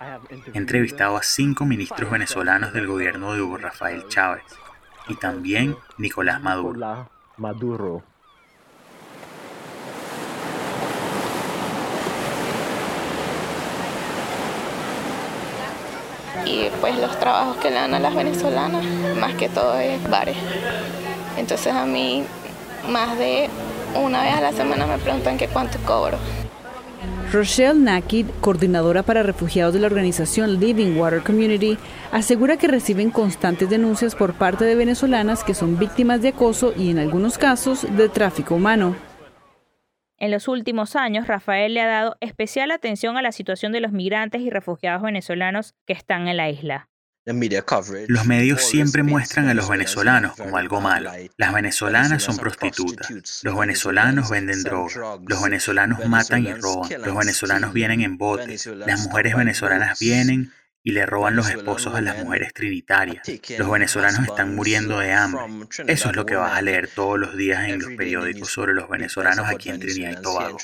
He 0.54 0.56
entrevistado 0.56 1.16
a 1.16 1.22
cinco 1.22 1.66
ministros 1.66 2.10
venezolanos 2.10 2.72
del 2.72 2.86
gobierno 2.86 3.34
de 3.34 3.42
Hugo 3.42 3.58
Rafael 3.58 4.06
Chávez 4.08 4.44
y 5.08 5.16
también 5.16 5.76
Nicolás 5.96 6.40
Maduro. 6.40 7.08
Maduro. 7.36 8.02
Y 16.44 16.68
pues 16.80 16.98
los 16.98 17.18
trabajos 17.18 17.56
que 17.58 17.70
le 17.70 17.76
dan 17.76 17.94
a 17.94 17.98
las 17.98 18.14
venezolanas, 18.14 18.84
más 19.18 19.34
que 19.34 19.48
todo 19.48 19.78
es 19.78 20.08
bares. 20.08 20.36
Entonces 21.36 21.72
a 21.72 21.84
mí 21.84 22.24
más 22.88 23.18
de 23.18 23.48
una 23.94 24.22
vez 24.22 24.34
a 24.34 24.40
la 24.40 24.52
semana 24.52 24.86
me 24.86 24.98
preguntan 24.98 25.36
que 25.36 25.48
cuánto 25.48 25.78
cobro. 25.80 26.18
Rochelle 27.30 27.78
Nakid, 27.78 28.26
coordinadora 28.40 29.02
para 29.02 29.22
refugiados 29.22 29.74
de 29.74 29.80
la 29.80 29.86
organización 29.86 30.58
Living 30.58 30.96
Water 30.96 31.22
Community, 31.22 31.76
asegura 32.10 32.56
que 32.56 32.68
reciben 32.68 33.10
constantes 33.10 33.68
denuncias 33.68 34.14
por 34.14 34.32
parte 34.32 34.64
de 34.64 34.74
venezolanas 34.74 35.44
que 35.44 35.52
son 35.52 35.78
víctimas 35.78 36.22
de 36.22 36.28
acoso 36.28 36.72
y 36.74 36.90
en 36.90 36.98
algunos 36.98 37.36
casos 37.36 37.86
de 37.96 38.08
tráfico 38.08 38.54
humano. 38.54 38.96
En 40.16 40.30
los 40.30 40.48
últimos 40.48 40.96
años, 40.96 41.26
Rafael 41.26 41.74
le 41.74 41.82
ha 41.82 41.86
dado 41.86 42.16
especial 42.20 42.70
atención 42.70 43.18
a 43.18 43.22
la 43.22 43.30
situación 43.30 43.72
de 43.72 43.80
los 43.80 43.92
migrantes 43.92 44.40
y 44.40 44.48
refugiados 44.48 45.02
venezolanos 45.02 45.74
que 45.86 45.92
están 45.92 46.28
en 46.28 46.38
la 46.38 46.48
isla. 46.48 46.88
Los 48.08 48.26
medios 48.26 48.62
siempre 48.62 49.02
muestran 49.02 49.48
a 49.48 49.54
los 49.54 49.68
venezolanos 49.68 50.36
como 50.36 50.56
algo 50.56 50.80
malo. 50.80 51.12
Las 51.36 51.52
venezolanas 51.52 52.22
son 52.22 52.36
prostitutas. 52.36 53.40
Los 53.42 53.58
venezolanos 53.58 54.30
venden 54.30 54.62
droga. 54.62 55.18
Los 55.26 55.42
venezolanos 55.42 56.06
matan 56.06 56.44
y 56.44 56.54
roban. 56.54 56.90
Los 57.02 57.16
venezolanos 57.16 57.72
vienen 57.72 58.00
en 58.00 58.18
botes. 58.18 58.66
Las 58.66 59.00
mujeres 59.00 59.36
venezolanas 59.36 59.98
vienen 59.98 60.52
y 60.82 60.92
le 60.92 61.04
roban 61.04 61.36
los 61.36 61.50
esposos 61.50 61.94
a 61.94 62.00
las 62.00 62.24
mujeres 62.24 62.54
trinitarias. 62.54 63.22
Los 63.58 63.70
venezolanos 63.70 64.20
están 64.26 64.54
muriendo 64.54 64.98
de 65.00 65.12
hambre. 65.12 65.42
Eso 65.86 66.10
es 66.10 66.16
lo 66.16 66.24
que 66.24 66.36
vas 66.36 66.56
a 66.56 66.62
leer 66.62 66.88
todos 66.88 67.18
los 67.18 67.36
días 67.36 67.68
en 67.68 67.80
los 67.80 67.92
periódicos 67.92 68.48
sobre 68.48 68.72
los 68.72 68.88
venezolanos 68.88 69.46
aquí 69.48 69.68
en 69.68 69.80
Trinidad 69.80 70.18
y 70.18 70.22
Tobago. 70.22 70.56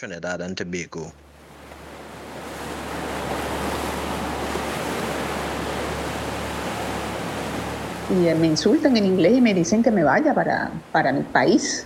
Y 8.15 8.33
me 8.35 8.47
insultan 8.47 8.97
en 8.97 9.07
inglés 9.07 9.39
y 9.39 9.41
me 9.41 9.53
dicen 9.53 9.83
que 9.83 9.91
me 9.91 10.05
vaya 10.05 10.33
para, 10.33 10.71
para 10.93 11.13
mi 11.13 11.23
país, 11.23 11.85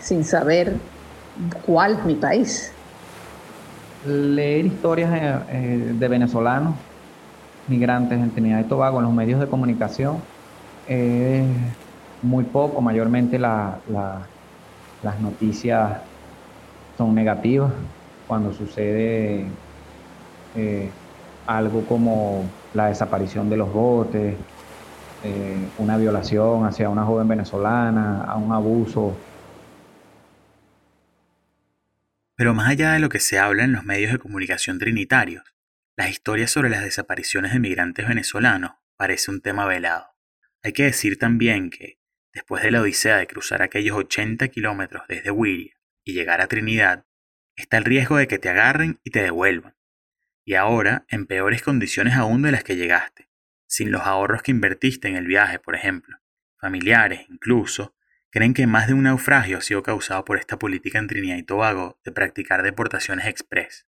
sin 0.00 0.24
saber 0.24 0.72
cuál 1.66 1.98
es 1.98 2.04
mi 2.06 2.14
país. 2.14 2.72
Leer 4.06 4.64
historias 4.64 5.12
eh, 5.12 5.38
eh, 5.50 5.92
de 5.94 6.08
venezolanos 6.08 6.74
migrantes 7.68 8.18
en 8.18 8.30
Trinidad 8.30 8.60
y 8.60 8.64
Tobago 8.64 8.98
en 8.98 9.04
los 9.04 9.12
medios 9.12 9.40
de 9.40 9.46
comunicación 9.46 10.22
es 10.86 11.44
muy 12.22 12.44
poco, 12.44 12.80
mayormente 12.80 13.38
las 13.38 13.82
noticias 15.20 15.98
son 16.96 17.14
negativas 17.14 17.72
cuando 18.26 18.54
sucede 18.54 19.46
eh, 20.56 20.90
algo 21.46 21.84
como 21.84 22.44
la 22.72 22.86
desaparición 22.86 23.50
de 23.50 23.56
los 23.58 23.70
botes, 23.70 24.34
eh, 25.24 25.68
una 25.78 25.96
violación 25.96 26.64
hacia 26.64 26.88
una 26.88 27.04
joven 27.04 27.28
venezolana, 27.28 28.24
a 28.24 28.36
un 28.36 28.52
abuso. 28.52 29.16
Pero 32.36 32.54
más 32.54 32.68
allá 32.68 32.92
de 32.92 33.00
lo 33.00 33.08
que 33.08 33.18
se 33.18 33.38
habla 33.38 33.64
en 33.64 33.72
los 33.72 33.84
medios 33.84 34.12
de 34.12 34.18
comunicación 34.18 34.78
trinitarios, 34.78 35.42
las 35.96 36.10
historias 36.10 36.52
sobre 36.52 36.70
las 36.70 36.84
desapariciones 36.84 37.52
de 37.52 37.58
migrantes 37.58 38.06
venezolanos 38.06 38.72
parece 38.96 39.32
un 39.32 39.40
tema 39.40 39.66
velado. 39.66 40.14
Hay 40.62 40.72
que 40.72 40.84
decir 40.84 41.18
también 41.18 41.70
que, 41.70 41.98
después 42.32 42.62
de 42.62 42.70
la 42.70 42.82
odisea 42.82 43.16
de 43.16 43.26
cruzar 43.26 43.62
aquellos 43.62 43.96
80 43.96 44.46
kilómetros 44.48 45.02
desde 45.08 45.32
Wiria 45.32 45.74
y 46.04 46.12
llegar 46.12 46.40
a 46.40 46.46
Trinidad, 46.46 47.06
está 47.56 47.78
el 47.78 47.84
riesgo 47.84 48.16
de 48.16 48.28
que 48.28 48.38
te 48.38 48.48
agarren 48.48 49.00
y 49.02 49.10
te 49.10 49.22
devuelvan. 49.22 49.76
Y 50.44 50.54
ahora 50.54 51.04
en 51.08 51.26
peores 51.26 51.62
condiciones 51.62 52.14
aún 52.14 52.42
de 52.42 52.52
las 52.52 52.62
que 52.62 52.76
llegaste, 52.76 53.27
sin 53.68 53.92
los 53.92 54.02
ahorros 54.02 54.42
que 54.42 54.50
invertiste 54.50 55.06
en 55.06 55.14
el 55.14 55.26
viaje, 55.26 55.60
por 55.60 55.76
ejemplo. 55.76 56.18
Familiares, 56.56 57.26
incluso, 57.28 57.94
creen 58.30 58.54
que 58.54 58.66
más 58.66 58.88
de 58.88 58.94
un 58.94 59.04
naufragio 59.04 59.58
ha 59.58 59.60
sido 59.60 59.84
causado 59.84 60.24
por 60.24 60.38
esta 60.38 60.58
política 60.58 60.98
en 60.98 61.06
Trinidad 61.06 61.36
y 61.36 61.44
Tobago 61.44 62.00
de 62.04 62.10
practicar 62.10 62.62
deportaciones 62.62 63.26
express. 63.26 63.86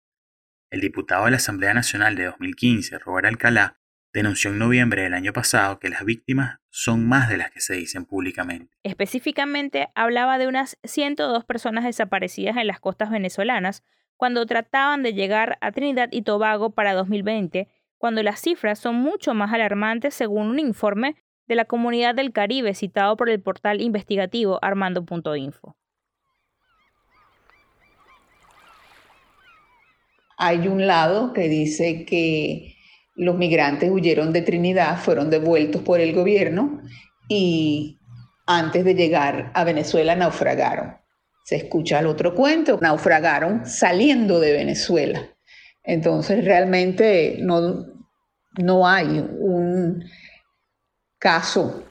El 0.71 0.81
diputado 0.81 1.25
de 1.25 1.31
la 1.31 1.37
Asamblea 1.37 1.73
Nacional 1.73 2.15
de 2.15 2.25
2015, 2.25 2.97
Robert 2.99 3.27
Alcalá, 3.27 3.79
denunció 4.13 4.49
en 4.49 4.59
noviembre 4.59 5.03
del 5.03 5.13
año 5.13 5.33
pasado 5.33 5.77
que 5.77 5.89
las 5.89 6.05
víctimas 6.05 6.59
son 6.69 7.05
más 7.05 7.27
de 7.27 7.37
las 7.37 7.51
que 7.51 7.59
se 7.59 7.75
dicen 7.75 8.05
públicamente. 8.05 8.73
Específicamente, 8.83 9.89
hablaba 9.93 10.37
de 10.37 10.47
unas 10.47 10.77
102 10.83 11.43
personas 11.43 11.83
desaparecidas 11.83 12.55
en 12.57 12.67
las 12.67 12.79
costas 12.79 13.11
venezolanas 13.11 13.83
cuando 14.15 14.45
trataban 14.45 15.03
de 15.03 15.13
llegar 15.13 15.57
a 15.59 15.73
Trinidad 15.73 16.07
y 16.11 16.21
Tobago 16.21 16.71
para 16.71 16.93
2020, 16.93 17.67
cuando 18.05 18.21
las 18.21 18.39
cifras 18.39 18.77
son 18.77 18.97
mucho 18.97 19.33
más 19.33 19.51
alarmantes 19.51 20.13
según 20.13 20.45
un 20.49 20.59
informe 20.59 21.15
de 21.47 21.55
la 21.55 21.65
Comunidad 21.65 22.13
del 22.13 22.33
Caribe 22.33 22.75
citado 22.75 23.17
por 23.17 23.31
el 23.31 23.41
portal 23.41 23.81
investigativo 23.81 24.59
armando.info. 24.61 25.75
Hay 30.37 30.67
un 30.67 30.85
lado 30.85 31.33
que 31.33 31.49
dice 31.49 32.05
que 32.05 32.75
los 33.15 33.37
migrantes 33.37 33.89
huyeron 33.89 34.31
de 34.33 34.43
Trinidad, 34.43 34.99
fueron 34.99 35.31
devueltos 35.31 35.81
por 35.81 35.99
el 35.99 36.13
gobierno 36.13 36.83
y 37.27 37.97
antes 38.45 38.85
de 38.85 38.93
llegar 38.93 39.51
a 39.55 39.63
Venezuela 39.63 40.15
naufragaron. 40.15 40.97
Se 41.43 41.55
escucha 41.55 42.01
el 42.01 42.05
otro 42.05 42.35
cuento, 42.35 42.77
naufragaron 42.79 43.65
saliendo 43.65 44.39
de 44.39 44.51
Venezuela. 44.51 45.27
Entonces 45.81 46.45
realmente 46.45 47.37
no, 47.41 47.94
no 48.57 48.87
hay 48.87 49.19
un 49.19 50.05
caso 51.17 51.83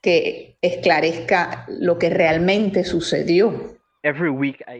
que 0.00 0.56
esclarezca 0.60 1.66
lo 1.68 1.98
que 1.98 2.10
realmente 2.10 2.84
sucedió. 2.84 3.76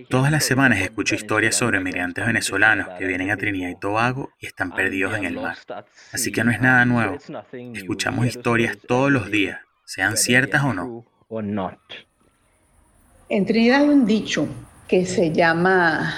Todas 0.09 0.31
las 0.31 0.45
semanas 0.45 0.81
escucho 0.81 1.17
historias 1.17 1.57
sobre 1.57 1.81
migrantes 1.81 2.25
venezolanos 2.25 2.87
que 2.97 3.07
vienen 3.07 3.33
a 3.33 3.37
Trinidad 3.37 3.71
y 3.71 3.75
Tobago 3.75 4.31
y 4.39 4.47
están 4.47 4.71
perdidos 4.71 5.17
en 5.17 5.25
el 5.25 5.35
mar. 5.35 5.57
Así 6.13 6.31
que 6.31 6.45
no 6.45 6.53
es 6.53 6.61
nada 6.61 6.85
nuevo. 6.85 7.19
Escuchamos 7.75 8.27
historias 8.27 8.79
todos 8.87 9.11
los 9.11 9.29
días, 9.29 9.59
sean 9.85 10.17
ciertas 10.17 10.63
o 10.63 10.73
no. 10.73 11.05
En 13.29 13.47
Trinidad 13.47 13.81
hay 13.81 13.89
un 13.89 14.07
dicho 14.07 14.47
que 14.87 15.07
se 15.07 15.33
llama 15.33 16.15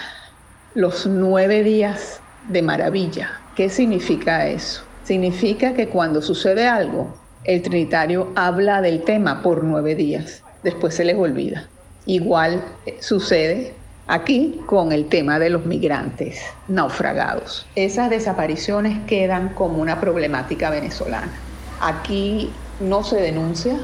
los 0.75 1.07
nueve 1.07 1.63
días 1.63 2.21
de 2.49 2.61
maravilla. 2.61 3.41
¿Qué 3.59 3.69
significa 3.69 4.47
eso? 4.47 4.85
Significa 5.03 5.75
que 5.75 5.89
cuando 5.89 6.23
sucede 6.23 6.69
algo, 6.69 7.13
el 7.43 7.61
trinitario 7.61 8.31
habla 8.37 8.81
del 8.81 9.03
tema 9.03 9.43
por 9.43 9.65
nueve 9.65 9.97
días, 9.97 10.45
después 10.63 10.95
se 10.95 11.05
les 11.05 11.17
olvida. 11.17 11.69
Igual 12.07 12.63
eh, 12.87 12.99
sucede 13.01 13.75
aquí 14.07 14.61
con 14.65 14.93
el 14.93 15.07
tema 15.07 15.41
de 15.41 15.51
los 15.51 15.67
migrantes 15.67 16.41
naufragados. 16.69 17.67
Esas 17.75 18.11
desapariciones 18.11 18.97
quedan 19.09 19.49
como 19.55 19.83
una 19.83 20.01
problemática 20.01 20.71
venezolana. 20.71 21.33
Aquí 21.81 22.53
no 22.79 23.03
se 23.03 23.17
denuncia. 23.17 23.77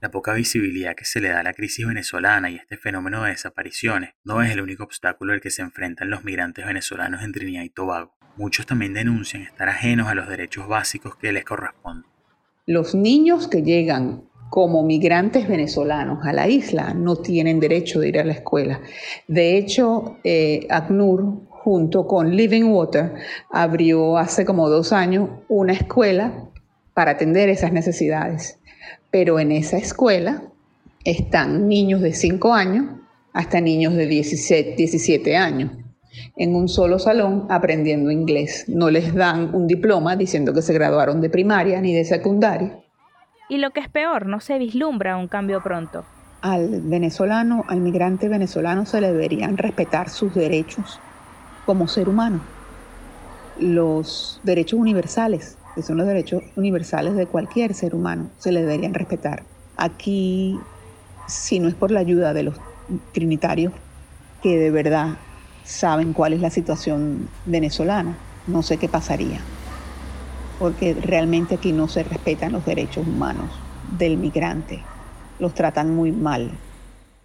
La 0.00 0.10
poca 0.10 0.32
visibilidad 0.32 0.94
que 0.94 1.04
se 1.04 1.20
le 1.20 1.28
da 1.28 1.40
a 1.40 1.42
la 1.42 1.52
crisis 1.52 1.86
venezolana 1.86 2.48
y 2.48 2.56
este 2.56 2.78
fenómeno 2.78 3.22
de 3.22 3.32
desapariciones 3.32 4.14
no 4.24 4.42
es 4.42 4.50
el 4.50 4.62
único 4.62 4.82
obstáculo 4.82 5.34
al 5.34 5.42
que 5.42 5.50
se 5.50 5.60
enfrentan 5.60 6.08
los 6.08 6.24
migrantes 6.24 6.64
venezolanos 6.64 7.22
en 7.22 7.32
Trinidad 7.32 7.64
y 7.64 7.68
Tobago. 7.68 8.16
Muchos 8.38 8.64
también 8.64 8.94
denuncian 8.94 9.42
estar 9.42 9.68
ajenos 9.68 10.08
a 10.08 10.14
los 10.14 10.26
derechos 10.26 10.66
básicos 10.66 11.16
que 11.16 11.32
les 11.32 11.44
corresponden. 11.44 12.10
Los 12.64 12.94
niños 12.94 13.46
que 13.46 13.62
llegan 13.62 14.24
como 14.48 14.82
migrantes 14.82 15.46
venezolanos 15.46 16.24
a 16.24 16.32
la 16.32 16.48
isla 16.48 16.94
no 16.94 17.16
tienen 17.16 17.60
derecho 17.60 18.00
de 18.00 18.08
ir 18.08 18.18
a 18.20 18.24
la 18.24 18.32
escuela. 18.32 18.80
De 19.28 19.58
hecho, 19.58 20.18
eh, 20.24 20.66
ACNUR 20.70 21.46
junto 21.50 22.06
con 22.06 22.34
Living 22.34 22.64
Water 22.72 23.12
abrió 23.50 24.16
hace 24.16 24.46
como 24.46 24.70
dos 24.70 24.94
años 24.94 25.28
una 25.48 25.74
escuela 25.74 26.48
para 26.94 27.12
atender 27.12 27.50
esas 27.50 27.72
necesidades. 27.72 28.59
Pero 29.10 29.40
en 29.40 29.52
esa 29.52 29.76
escuela 29.76 30.42
están 31.04 31.68
niños 31.68 32.00
de 32.00 32.12
5 32.12 32.52
años 32.52 32.86
hasta 33.32 33.60
niños 33.60 33.94
de 33.94 34.06
17, 34.06 34.74
17 34.76 35.36
años 35.36 35.72
en 36.36 36.54
un 36.54 36.68
solo 36.68 36.98
salón 36.98 37.46
aprendiendo 37.48 38.10
inglés. 38.10 38.64
No 38.68 38.90
les 38.90 39.14
dan 39.14 39.54
un 39.54 39.66
diploma 39.66 40.16
diciendo 40.16 40.52
que 40.52 40.62
se 40.62 40.74
graduaron 40.74 41.20
de 41.20 41.30
primaria 41.30 41.80
ni 41.80 41.94
de 41.94 42.04
secundaria 42.04 42.80
y 43.50 43.58
lo 43.58 43.72
que 43.72 43.80
es 43.80 43.88
peor, 43.88 44.26
no 44.26 44.38
se 44.38 44.58
vislumbra 44.58 45.16
un 45.16 45.26
cambio 45.26 45.60
pronto. 45.60 46.04
Al 46.40 46.82
venezolano, 46.82 47.64
al 47.66 47.80
migrante 47.80 48.28
venezolano 48.28 48.86
se 48.86 49.00
le 49.00 49.12
deberían 49.12 49.58
respetar 49.58 50.08
sus 50.08 50.32
derechos 50.34 51.00
como 51.66 51.88
ser 51.88 52.08
humano. 52.08 52.40
Los 53.58 54.40
derechos 54.44 54.78
universales, 54.78 55.58
que 55.74 55.82
son 55.82 55.96
los 55.96 56.06
derechos 56.06 56.42
universales 56.56 57.14
de 57.14 57.26
cualquier 57.26 57.74
ser 57.74 57.94
humano, 57.94 58.30
se 58.38 58.52
le 58.52 58.60
deberían 58.60 58.94
respetar. 58.94 59.44
Aquí, 59.76 60.58
si 61.26 61.58
no 61.60 61.68
es 61.68 61.74
por 61.74 61.90
la 61.90 62.00
ayuda 62.00 62.32
de 62.32 62.42
los 62.42 62.56
trinitarios 63.12 63.72
que 64.42 64.58
de 64.58 64.70
verdad 64.70 65.16
saben 65.64 66.12
cuál 66.12 66.32
es 66.32 66.40
la 66.40 66.50
situación 66.50 67.28
venezolana, 67.46 68.16
no 68.46 68.62
sé 68.62 68.78
qué 68.78 68.88
pasaría 68.88 69.40
porque 70.60 70.92
realmente 70.92 71.54
aquí 71.54 71.72
no 71.72 71.88
se 71.88 72.02
respetan 72.02 72.52
los 72.52 72.66
derechos 72.66 73.08
humanos 73.08 73.50
del 73.98 74.18
migrante, 74.18 74.84
los 75.38 75.54
tratan 75.54 75.90
muy 75.90 76.12
mal. 76.12 76.50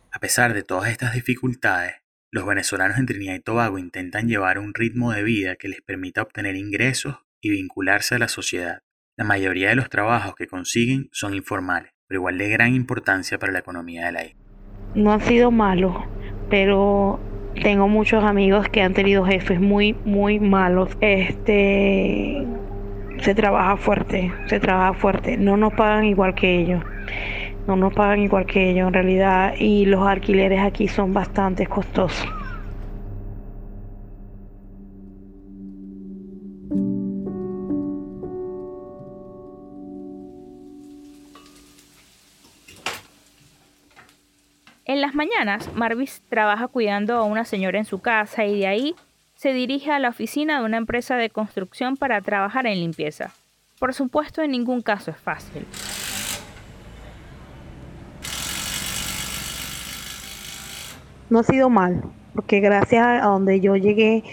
A 0.10 0.20
pesar 0.20 0.54
de 0.54 0.64
todas 0.64 0.90
estas 0.90 1.14
dificultades, 1.14 1.96
los 2.32 2.46
venezolanos 2.46 2.98
en 2.98 3.06
Trinidad 3.06 3.36
y 3.36 3.42
Tobago 3.42 3.78
intentan 3.78 4.30
llevar 4.30 4.58
un 4.58 4.74
ritmo 4.74 5.12
de 5.12 5.24
vida 5.24 5.58
que 5.58 5.68
les 5.68 5.82
permita 5.82 6.22
obtener 6.22 6.56
ingresos 6.56 7.25
y 7.46 7.52
vincularse 7.52 8.16
a 8.16 8.18
la 8.18 8.28
sociedad. 8.28 8.80
La 9.16 9.24
mayoría 9.24 9.70
de 9.70 9.76
los 9.76 9.88
trabajos 9.88 10.34
que 10.34 10.48
consiguen 10.48 11.10
son 11.12 11.36
informales, 11.36 11.92
pero 12.08 12.22
igual 12.22 12.40
de 12.40 12.50
gran 12.50 12.74
importancia 12.74 13.38
para 13.38 13.52
la 13.52 13.60
economía 13.60 14.08
de 14.08 14.12
la 14.12 14.26
isla. 14.26 14.42
No 14.96 15.14
han 15.14 15.22
sido 15.22 15.52
malos, 15.52 15.96
pero 16.50 17.20
tengo 17.62 17.88
muchos 17.88 18.24
amigos 18.24 18.68
que 18.70 18.82
han 18.82 18.96
tenido 18.96 19.24
jefes 19.24 19.60
muy, 19.62 19.94
muy 20.06 20.40
malos. 20.40 20.90
Este, 21.02 22.44
se 23.20 23.36
trabaja 23.36 23.78
fuerte, 23.78 24.34
se 24.48 24.60
trabaja 24.60 24.96
fuerte. 24.96 25.38
No 25.38 25.56
nos 25.56 25.72
pagan 25.74 26.06
igual 26.06 26.34
que 26.34 26.60
ellos. 26.62 26.84
No 27.68 27.76
nos 27.76 27.94
pagan 27.94 28.22
igual 28.22 28.48
que 28.48 28.72
ellos 28.72 28.88
en 28.88 28.94
realidad 28.94 29.54
y 29.60 29.86
los 29.86 30.02
alquileres 30.08 30.62
aquí 30.62 30.88
son 30.88 31.14
bastante 31.14 31.68
costosos. 31.68 32.28
Las 45.02 45.16
mañanas, 45.16 45.70
Marvis 45.74 46.22
trabaja 46.30 46.68
cuidando 46.68 47.18
a 47.18 47.24
una 47.24 47.44
señora 47.44 47.80
en 47.80 47.86
su 47.86 48.00
casa 48.00 48.46
y 48.46 48.60
de 48.60 48.68
ahí 48.68 48.96
se 49.36 49.52
dirige 49.52 49.92
a 49.92 50.00
la 50.00 50.10
oficina 50.10 50.60
de 50.60 50.66
una 50.66 50.78
empresa 50.78 51.18
de 51.18 51.30
construcción 51.30 51.98
para 51.98 52.22
trabajar 52.22 52.68
en 52.68 52.80
limpieza. 52.80 53.32
Por 53.80 53.94
supuesto, 53.94 54.42
en 54.42 54.52
ningún 54.52 54.82
caso 54.82 55.12
es 55.12 55.18
fácil. 55.18 55.66
No 61.30 61.40
ha 61.40 61.44
sido 61.44 61.70
mal, 61.70 62.04
porque 62.36 62.60
gracias 62.60 63.04
a 63.04 63.26
donde 63.26 63.60
yo 63.60 63.76
llegué, 63.76 64.24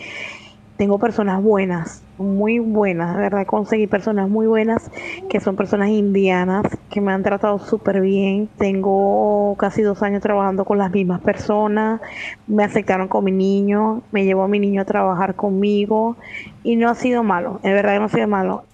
tengo 0.77 0.99
personas 0.99 1.43
buenas, 1.43 2.03
muy 2.19 2.59
buenas, 2.59 3.17
de 3.17 3.23
verdad 3.23 3.47
conseguí 3.47 3.87
personas 3.87 4.29
muy 4.29 4.47
buenas, 4.47 4.91
que 5.33 5.41
son 5.41 5.57
personas 5.57 5.89
indianas, 5.89 6.63
que 6.91 7.01
me 7.01 7.11
han 7.11 7.23
tratado 7.23 7.59
súper 7.59 8.03
bien. 8.03 8.51
Tengo 8.59 9.57
casi 9.59 9.81
dos 9.81 10.03
años 10.03 10.21
trabajando 10.21 10.67
con 10.67 10.77
las 10.77 10.91
mismas 10.91 11.23
personas, 11.23 12.03
me 12.47 12.65
aceptaron 12.65 13.09
con 13.09 13.25
mi 13.25 13.33
niño, 13.33 14.03
me 14.13 14.27
llevó 14.27 14.43
a 14.43 14.49
mi 14.49 14.59
niño 14.59 14.83
a 14.83 14.85
trabajar 14.85 15.35
conmigo 15.35 16.17
y 16.63 16.77
no 16.77 16.91
ha 16.91 16.95
sido 16.95 17.23
malo, 17.23 17.61
es 17.63 17.73
verdad 17.73 17.99
no 17.99 18.05
ha 18.05 18.09
sido 18.11 18.29
malo. 18.29 18.65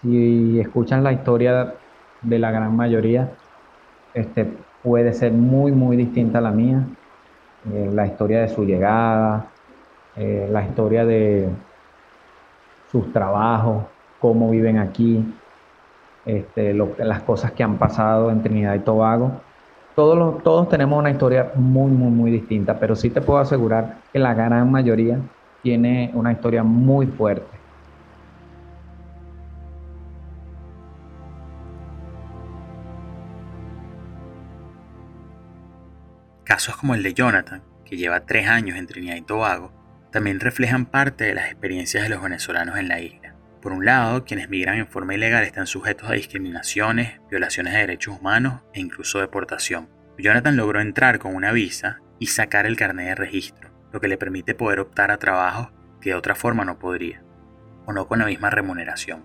Si 0.00 0.58
escuchan 0.58 1.04
la 1.04 1.12
historia 1.12 1.74
de 2.22 2.38
la 2.38 2.50
gran 2.50 2.74
mayoría, 2.74 3.32
este, 4.14 4.50
puede 4.82 5.12
ser 5.12 5.32
muy, 5.32 5.72
muy 5.72 5.98
distinta 5.98 6.38
a 6.38 6.40
la 6.40 6.52
mía. 6.52 6.86
Eh, 7.70 7.90
la 7.92 8.06
historia 8.06 8.40
de 8.40 8.48
su 8.48 8.64
llegada, 8.64 9.44
eh, 10.16 10.48
la 10.50 10.64
historia 10.64 11.04
de 11.04 11.50
sus 12.90 13.12
trabajos, 13.12 13.93
cómo 14.24 14.48
viven 14.48 14.78
aquí, 14.78 15.22
este, 16.24 16.72
las 16.72 17.22
cosas 17.24 17.52
que 17.52 17.62
han 17.62 17.76
pasado 17.76 18.30
en 18.30 18.42
Trinidad 18.42 18.74
y 18.74 18.78
Tobago. 18.78 19.42
Todos, 19.94 20.42
todos 20.42 20.66
tenemos 20.70 20.98
una 20.98 21.10
historia 21.10 21.52
muy, 21.56 21.90
muy, 21.90 22.10
muy 22.10 22.30
distinta, 22.30 22.80
pero 22.80 22.96
sí 22.96 23.10
te 23.10 23.20
puedo 23.20 23.38
asegurar 23.38 23.98
que 24.10 24.18
la 24.18 24.32
gran 24.32 24.70
mayoría 24.70 25.18
tiene 25.62 26.10
una 26.14 26.32
historia 26.32 26.62
muy 26.62 27.06
fuerte. 27.06 27.54
Casos 36.44 36.78
como 36.78 36.94
el 36.94 37.02
de 37.02 37.12
Jonathan, 37.12 37.62
que 37.84 37.98
lleva 37.98 38.20
tres 38.20 38.48
años 38.48 38.78
en 38.78 38.86
Trinidad 38.86 39.16
y 39.16 39.20
Tobago, 39.20 39.70
también 40.10 40.40
reflejan 40.40 40.86
parte 40.86 41.24
de 41.24 41.34
las 41.34 41.44
experiencias 41.50 42.04
de 42.04 42.08
los 42.08 42.22
venezolanos 42.22 42.78
en 42.78 42.88
la 42.88 43.00
isla. 43.00 43.33
Por 43.64 43.72
un 43.72 43.86
lado, 43.86 44.26
quienes 44.26 44.50
migran 44.50 44.76
en 44.76 44.86
forma 44.86 45.14
ilegal 45.14 45.42
están 45.42 45.66
sujetos 45.66 46.10
a 46.10 46.12
discriminaciones, 46.12 47.18
violaciones 47.30 47.72
de 47.72 47.78
derechos 47.78 48.18
humanos 48.20 48.60
e 48.74 48.80
incluso 48.80 49.20
deportación. 49.20 49.88
Jonathan 50.18 50.54
logró 50.54 50.82
entrar 50.82 51.18
con 51.18 51.34
una 51.34 51.50
visa 51.50 52.02
y 52.18 52.26
sacar 52.26 52.66
el 52.66 52.76
carnet 52.76 53.06
de 53.06 53.14
registro, 53.14 53.70
lo 53.90 54.02
que 54.02 54.08
le 54.08 54.18
permite 54.18 54.54
poder 54.54 54.80
optar 54.80 55.10
a 55.10 55.16
trabajos 55.16 55.72
que 56.02 56.10
de 56.10 56.14
otra 56.14 56.34
forma 56.34 56.66
no 56.66 56.78
podría, 56.78 57.22
o 57.86 57.94
no 57.94 58.06
con 58.06 58.18
la 58.18 58.26
misma 58.26 58.50
remuneración. 58.50 59.24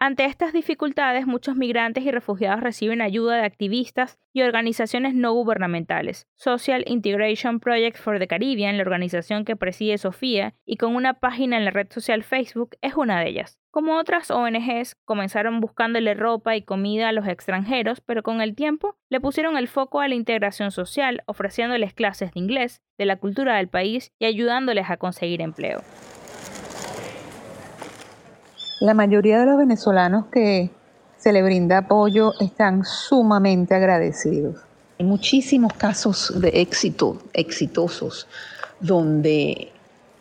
Ante 0.00 0.26
estas 0.26 0.52
dificultades, 0.52 1.26
muchos 1.26 1.56
migrantes 1.56 2.04
y 2.04 2.12
refugiados 2.12 2.60
reciben 2.60 3.00
ayuda 3.00 3.34
de 3.34 3.44
activistas 3.44 4.20
y 4.32 4.42
organizaciones 4.42 5.12
no 5.12 5.32
gubernamentales. 5.32 6.28
Social 6.36 6.84
Integration 6.86 7.58
Project 7.58 7.98
for 7.98 8.20
the 8.20 8.28
Caribbean, 8.28 8.76
la 8.76 8.84
organización 8.84 9.44
que 9.44 9.56
preside 9.56 9.98
Sofía 9.98 10.54
y 10.64 10.76
con 10.76 10.94
una 10.94 11.14
página 11.14 11.56
en 11.56 11.64
la 11.64 11.72
red 11.72 11.88
social 11.90 12.22
Facebook, 12.22 12.76
es 12.80 12.94
una 12.94 13.18
de 13.18 13.28
ellas. 13.28 13.58
Como 13.72 13.98
otras 13.98 14.30
ONGs, 14.30 14.94
comenzaron 15.04 15.58
buscándole 15.58 16.14
ropa 16.14 16.54
y 16.54 16.62
comida 16.62 17.08
a 17.08 17.12
los 17.12 17.26
extranjeros, 17.26 18.00
pero 18.00 18.22
con 18.22 18.40
el 18.40 18.54
tiempo 18.54 18.96
le 19.08 19.20
pusieron 19.20 19.56
el 19.56 19.66
foco 19.66 19.98
a 19.98 20.06
la 20.06 20.14
integración 20.14 20.70
social, 20.70 21.24
ofreciéndoles 21.26 21.92
clases 21.92 22.32
de 22.32 22.38
inglés, 22.38 22.82
de 22.98 23.06
la 23.06 23.16
cultura 23.16 23.56
del 23.56 23.68
país 23.68 24.12
y 24.20 24.26
ayudándoles 24.26 24.90
a 24.90 24.96
conseguir 24.96 25.40
empleo. 25.40 25.80
La 28.80 28.94
mayoría 28.94 29.40
de 29.40 29.46
los 29.46 29.58
venezolanos 29.58 30.26
que 30.26 30.70
se 31.16 31.32
le 31.32 31.42
brinda 31.42 31.78
apoyo 31.78 32.32
están 32.38 32.84
sumamente 32.84 33.74
agradecidos. 33.74 34.54
Hay 35.00 35.04
muchísimos 35.04 35.72
casos 35.72 36.32
de 36.40 36.48
éxito, 36.60 37.20
exitosos, 37.32 38.28
donde 38.78 39.72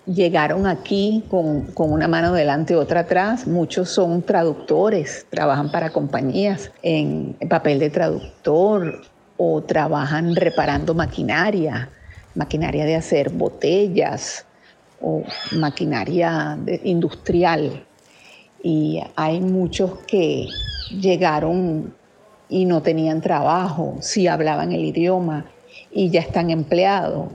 llegaron 0.08 0.66
aquí 0.66 1.24
con, 1.30 1.68
con, 1.74 1.92
una 1.92 2.08
mano 2.08 2.34
delante 2.34 2.74
y 2.74 2.78
otra 2.78 3.02
atrás. 3.02 3.46
Muchos 3.46 3.90
son 3.90 4.24
traductores, 4.24 5.28
trabajan 5.30 5.72
para 5.72 5.92
compañías 5.92 6.72
en 6.82 7.38
papel 7.48 7.78
de 7.78 7.92
traductor 7.92 9.02
o 9.38 9.62
trabajan 9.62 10.36
reparando 10.36 10.96
maquinaria, 10.96 11.90
maquinaria 12.34 12.86
de 12.86 12.96
hacer 12.96 13.30
botellas 13.30 14.46
o 15.00 15.22
maquinaria 15.52 16.58
industrial 16.84 17.84
y 18.64 19.02
hay 19.16 19.40
muchos 19.42 20.00
que 20.08 20.48
llegaron 20.92 21.96
y 22.50 22.66
no 22.66 22.82
tenían 22.82 23.22
trabajo, 23.22 23.98
sí 24.02 24.28
hablaban 24.28 24.72
el 24.72 24.86
idioma 24.86 25.46
y 25.92 26.10
ya 26.10 26.22
están 26.22 26.50
empleados. 26.50 27.32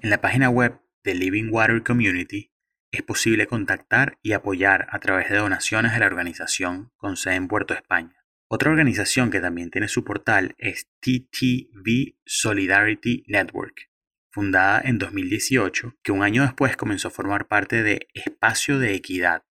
En 0.00 0.10
la 0.10 0.20
página 0.20 0.48
web 0.50 0.80
de 1.04 1.14
Living 1.14 1.50
Water 1.50 1.82
Community 1.82 2.52
es 2.90 3.02
posible 3.02 3.46
contactar 3.46 4.18
y 4.22 4.32
apoyar 4.32 4.86
a 4.90 4.98
través 4.98 5.28
de 5.28 5.36
donaciones 5.36 5.92
a 5.92 5.98
la 5.98 6.06
organización 6.06 6.90
con 6.96 7.16
sede 7.16 7.34
en 7.34 7.48
Puerto 7.48 7.74
España. 7.74 8.24
Otra 8.50 8.70
organización 8.70 9.30
que 9.30 9.40
también 9.40 9.70
tiene 9.70 9.88
su 9.88 10.04
portal 10.04 10.54
es 10.56 10.88
TTV 11.00 12.16
Solidarity 12.24 13.24
Network, 13.26 13.90
fundada 14.30 14.80
en 14.82 14.98
2018, 14.98 15.96
que 16.02 16.12
un 16.12 16.22
año 16.22 16.42
después 16.42 16.76
comenzó 16.76 17.08
a 17.08 17.10
formar 17.10 17.46
parte 17.46 17.82
de 17.82 18.08
Espacio 18.14 18.78
de 18.78 18.94
Equidad, 18.94 19.42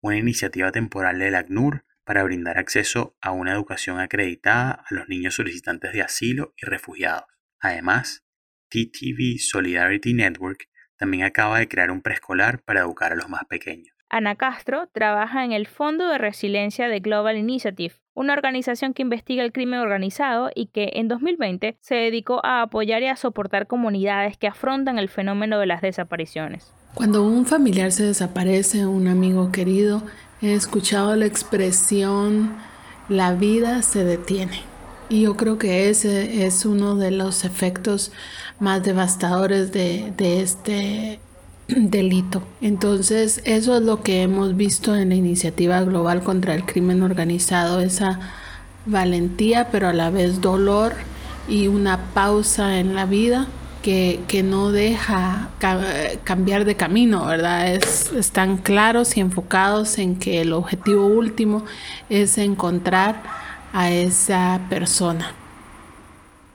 una 0.00 0.16
iniciativa 0.16 0.72
temporal 0.72 1.18
del 1.18 1.34
ACNUR 1.34 1.84
para 2.04 2.22
brindar 2.22 2.58
acceso 2.58 3.16
a 3.20 3.32
una 3.32 3.52
educación 3.52 4.00
acreditada 4.00 4.84
a 4.88 4.94
los 4.94 5.08
niños 5.08 5.34
solicitantes 5.34 5.92
de 5.92 6.02
asilo 6.02 6.54
y 6.56 6.66
refugiados. 6.66 7.24
Además, 7.60 8.24
TTV 8.70 9.38
Solidarity 9.38 10.14
Network 10.14 10.68
también 10.96 11.24
acaba 11.24 11.58
de 11.58 11.68
crear 11.68 11.90
un 11.90 12.02
preescolar 12.02 12.62
para 12.62 12.80
educar 12.80 13.12
a 13.12 13.16
los 13.16 13.28
más 13.28 13.44
pequeños. 13.44 13.94
Ana 14.10 14.36
Castro 14.36 14.88
trabaja 14.88 15.44
en 15.44 15.52
el 15.52 15.66
Fondo 15.66 16.08
de 16.08 16.16
Resiliencia 16.16 16.88
de 16.88 17.00
Global 17.00 17.36
Initiative, 17.36 17.94
una 18.14 18.32
organización 18.32 18.94
que 18.94 19.02
investiga 19.02 19.44
el 19.44 19.52
crimen 19.52 19.80
organizado 19.80 20.50
y 20.54 20.68
que 20.68 20.92
en 20.94 21.08
2020 21.08 21.76
se 21.80 21.94
dedicó 21.94 22.40
a 22.44 22.62
apoyar 22.62 23.02
y 23.02 23.06
a 23.06 23.16
soportar 23.16 23.66
comunidades 23.66 24.38
que 24.38 24.46
afrontan 24.46 24.98
el 24.98 25.10
fenómeno 25.10 25.58
de 25.58 25.66
las 25.66 25.82
desapariciones. 25.82 26.74
Cuando 26.94 27.22
un 27.22 27.46
familiar 27.46 27.92
se 27.92 28.04
desaparece, 28.04 28.86
un 28.86 29.08
amigo 29.08 29.52
querido, 29.52 30.02
he 30.42 30.54
escuchado 30.54 31.14
la 31.16 31.26
expresión 31.26 32.56
la 33.08 33.32
vida 33.32 33.82
se 33.82 34.04
detiene. 34.04 34.62
Y 35.08 35.22
yo 35.22 35.36
creo 35.36 35.58
que 35.58 35.88
ese 35.88 36.44
es 36.46 36.66
uno 36.66 36.96
de 36.96 37.10
los 37.10 37.44
efectos 37.44 38.12
más 38.60 38.82
devastadores 38.82 39.72
de, 39.72 40.12
este 40.18 41.18
delito. 41.68 42.42
Entonces, 42.60 43.40
eso 43.44 43.76
es 43.76 43.82
lo 43.82 44.02
que 44.02 44.22
hemos 44.22 44.56
visto 44.56 44.94
en 44.94 45.08
la 45.08 45.14
iniciativa 45.14 45.80
global 45.80 46.22
contra 46.22 46.54
el 46.54 46.66
crimen 46.66 47.02
organizado, 47.02 47.80
esa 47.80 48.20
valentía, 48.84 49.68
pero 49.70 49.88
a 49.88 49.94
la 49.94 50.10
vez 50.10 50.42
dolor 50.42 50.92
y 51.48 51.68
una 51.68 52.12
pausa 52.12 52.78
en 52.78 52.94
la 52.94 53.06
vida 53.06 53.46
que, 54.26 54.42
no 54.42 54.70
deja 54.70 55.48
cambiar 56.24 56.64
de 56.64 56.76
camino, 56.76 57.26
¿verdad? 57.26 57.72
Es, 57.72 58.12
están 58.12 58.58
claros 58.58 59.16
y 59.16 59.20
enfocados 59.20 59.98
en 59.98 60.18
que 60.18 60.42
el 60.42 60.52
objetivo 60.52 61.06
último 61.06 61.64
es 62.10 62.36
encontrar 62.36 63.22
a 63.72 63.90
esa 63.90 64.60
persona. 64.68 65.32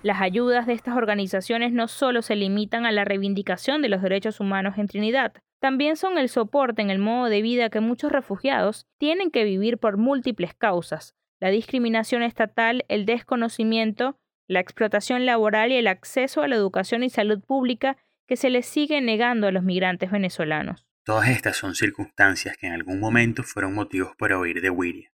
Las 0.03 0.21
ayudas 0.21 0.67
de 0.67 0.73
estas 0.73 0.95
organizaciones 0.95 1.71
no 1.71 1.87
solo 1.87 2.21
se 2.21 2.35
limitan 2.35 2.85
a 2.85 2.91
la 2.91 3.05
reivindicación 3.05 3.81
de 3.81 3.89
los 3.89 4.01
derechos 4.01 4.39
humanos 4.39 4.77
en 4.77 4.87
Trinidad, 4.87 5.33
también 5.59 5.95
son 5.95 6.17
el 6.17 6.29
soporte 6.29 6.81
en 6.81 6.89
el 6.89 6.99
modo 6.99 7.29
de 7.29 7.41
vida 7.41 7.69
que 7.69 7.79
muchos 7.79 8.11
refugiados 8.11 8.85
tienen 8.99 9.31
que 9.31 9.45
vivir 9.45 9.77
por 9.77 9.97
múltiples 9.97 10.53
causas, 10.53 11.15
la 11.39 11.49
discriminación 11.49 12.21
estatal, 12.21 12.83
el 12.89 13.05
desconocimiento, 13.05 14.17
la 14.47 14.59
explotación 14.59 15.25
laboral 15.25 15.71
y 15.71 15.75
el 15.75 15.87
acceso 15.87 16.41
a 16.41 16.47
la 16.47 16.55
educación 16.55 17.03
y 17.03 17.09
salud 17.09 17.41
pública 17.41 17.97
que 18.27 18.35
se 18.35 18.49
les 18.49 18.65
sigue 18.65 19.01
negando 19.01 19.47
a 19.47 19.51
los 19.51 19.63
migrantes 19.63 20.11
venezolanos. 20.11 20.85
Todas 21.05 21.29
estas 21.29 21.57
son 21.57 21.75
circunstancias 21.75 22.55
que 22.57 22.67
en 22.67 22.73
algún 22.73 22.99
momento 22.99 23.43
fueron 23.43 23.73
motivos 23.73 24.15
para 24.17 24.39
huir 24.39 24.61
de 24.61 24.69
Wiria, 24.69 25.11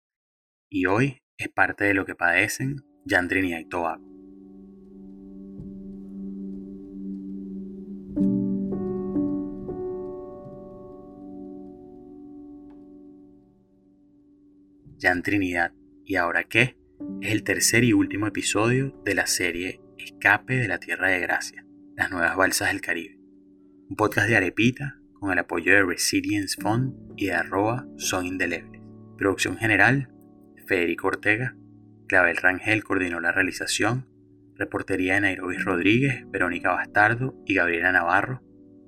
y 0.70 0.86
hoy 0.86 1.22
es 1.38 1.48
parte 1.50 1.86
de 1.86 1.94
lo 1.94 2.06
que 2.06 2.16
padecen 2.16 2.84
Jan 3.06 3.28
Trinidad 3.30 3.60
y 3.60 3.70
Tobago. 3.70 4.06
Jan 15.00 15.22
Trinidad, 15.22 15.74
¿y 16.04 16.16
ahora 16.16 16.44
qué? 16.44 16.76
Es 17.22 17.32
el 17.32 17.44
tercer 17.44 17.84
y 17.84 17.94
último 17.94 18.28
episodio 18.28 19.02
de 19.04 19.16
la 19.16 19.28
serie 19.28 19.82
Escape 19.98 20.56
de 20.56 20.68
la 20.68 20.80
Tierra 20.80 21.10
de 21.10 21.20
Gracia, 21.20 21.66
las 21.96 22.12
nuevas 22.12 22.36
balsas 22.36 22.70
del 22.70 22.82
Caribe. 22.82 23.20
Un 23.90 23.96
podcast 23.96 24.28
de 24.28 24.36
Arepita 24.36 25.00
con 25.14 25.32
el 25.32 25.40
apoyo 25.40 25.74
de 25.74 25.84
Resilience 25.84 26.62
Fund 26.62 26.94
y 27.16 27.28
de 27.28 27.34
arroba 27.34 27.88
Son 27.98 28.26
Indelebles. 28.26 28.82
Producción 29.18 29.58
general, 29.58 30.10
Federico 30.68 31.08
Ortega. 31.08 31.56
Clavel 32.08 32.38
Rangel 32.38 32.84
coordinó 32.84 33.20
la 33.20 33.32
realización. 33.32 34.08
Reportería 34.56 35.16
de 35.16 35.22
Nairobi 35.22 35.58
Rodríguez, 35.58 36.24
Verónica 36.30 36.72
Bastardo 36.72 37.36
y 37.46 37.56
Gabriela 37.56 37.92
Navarro. 37.92 38.44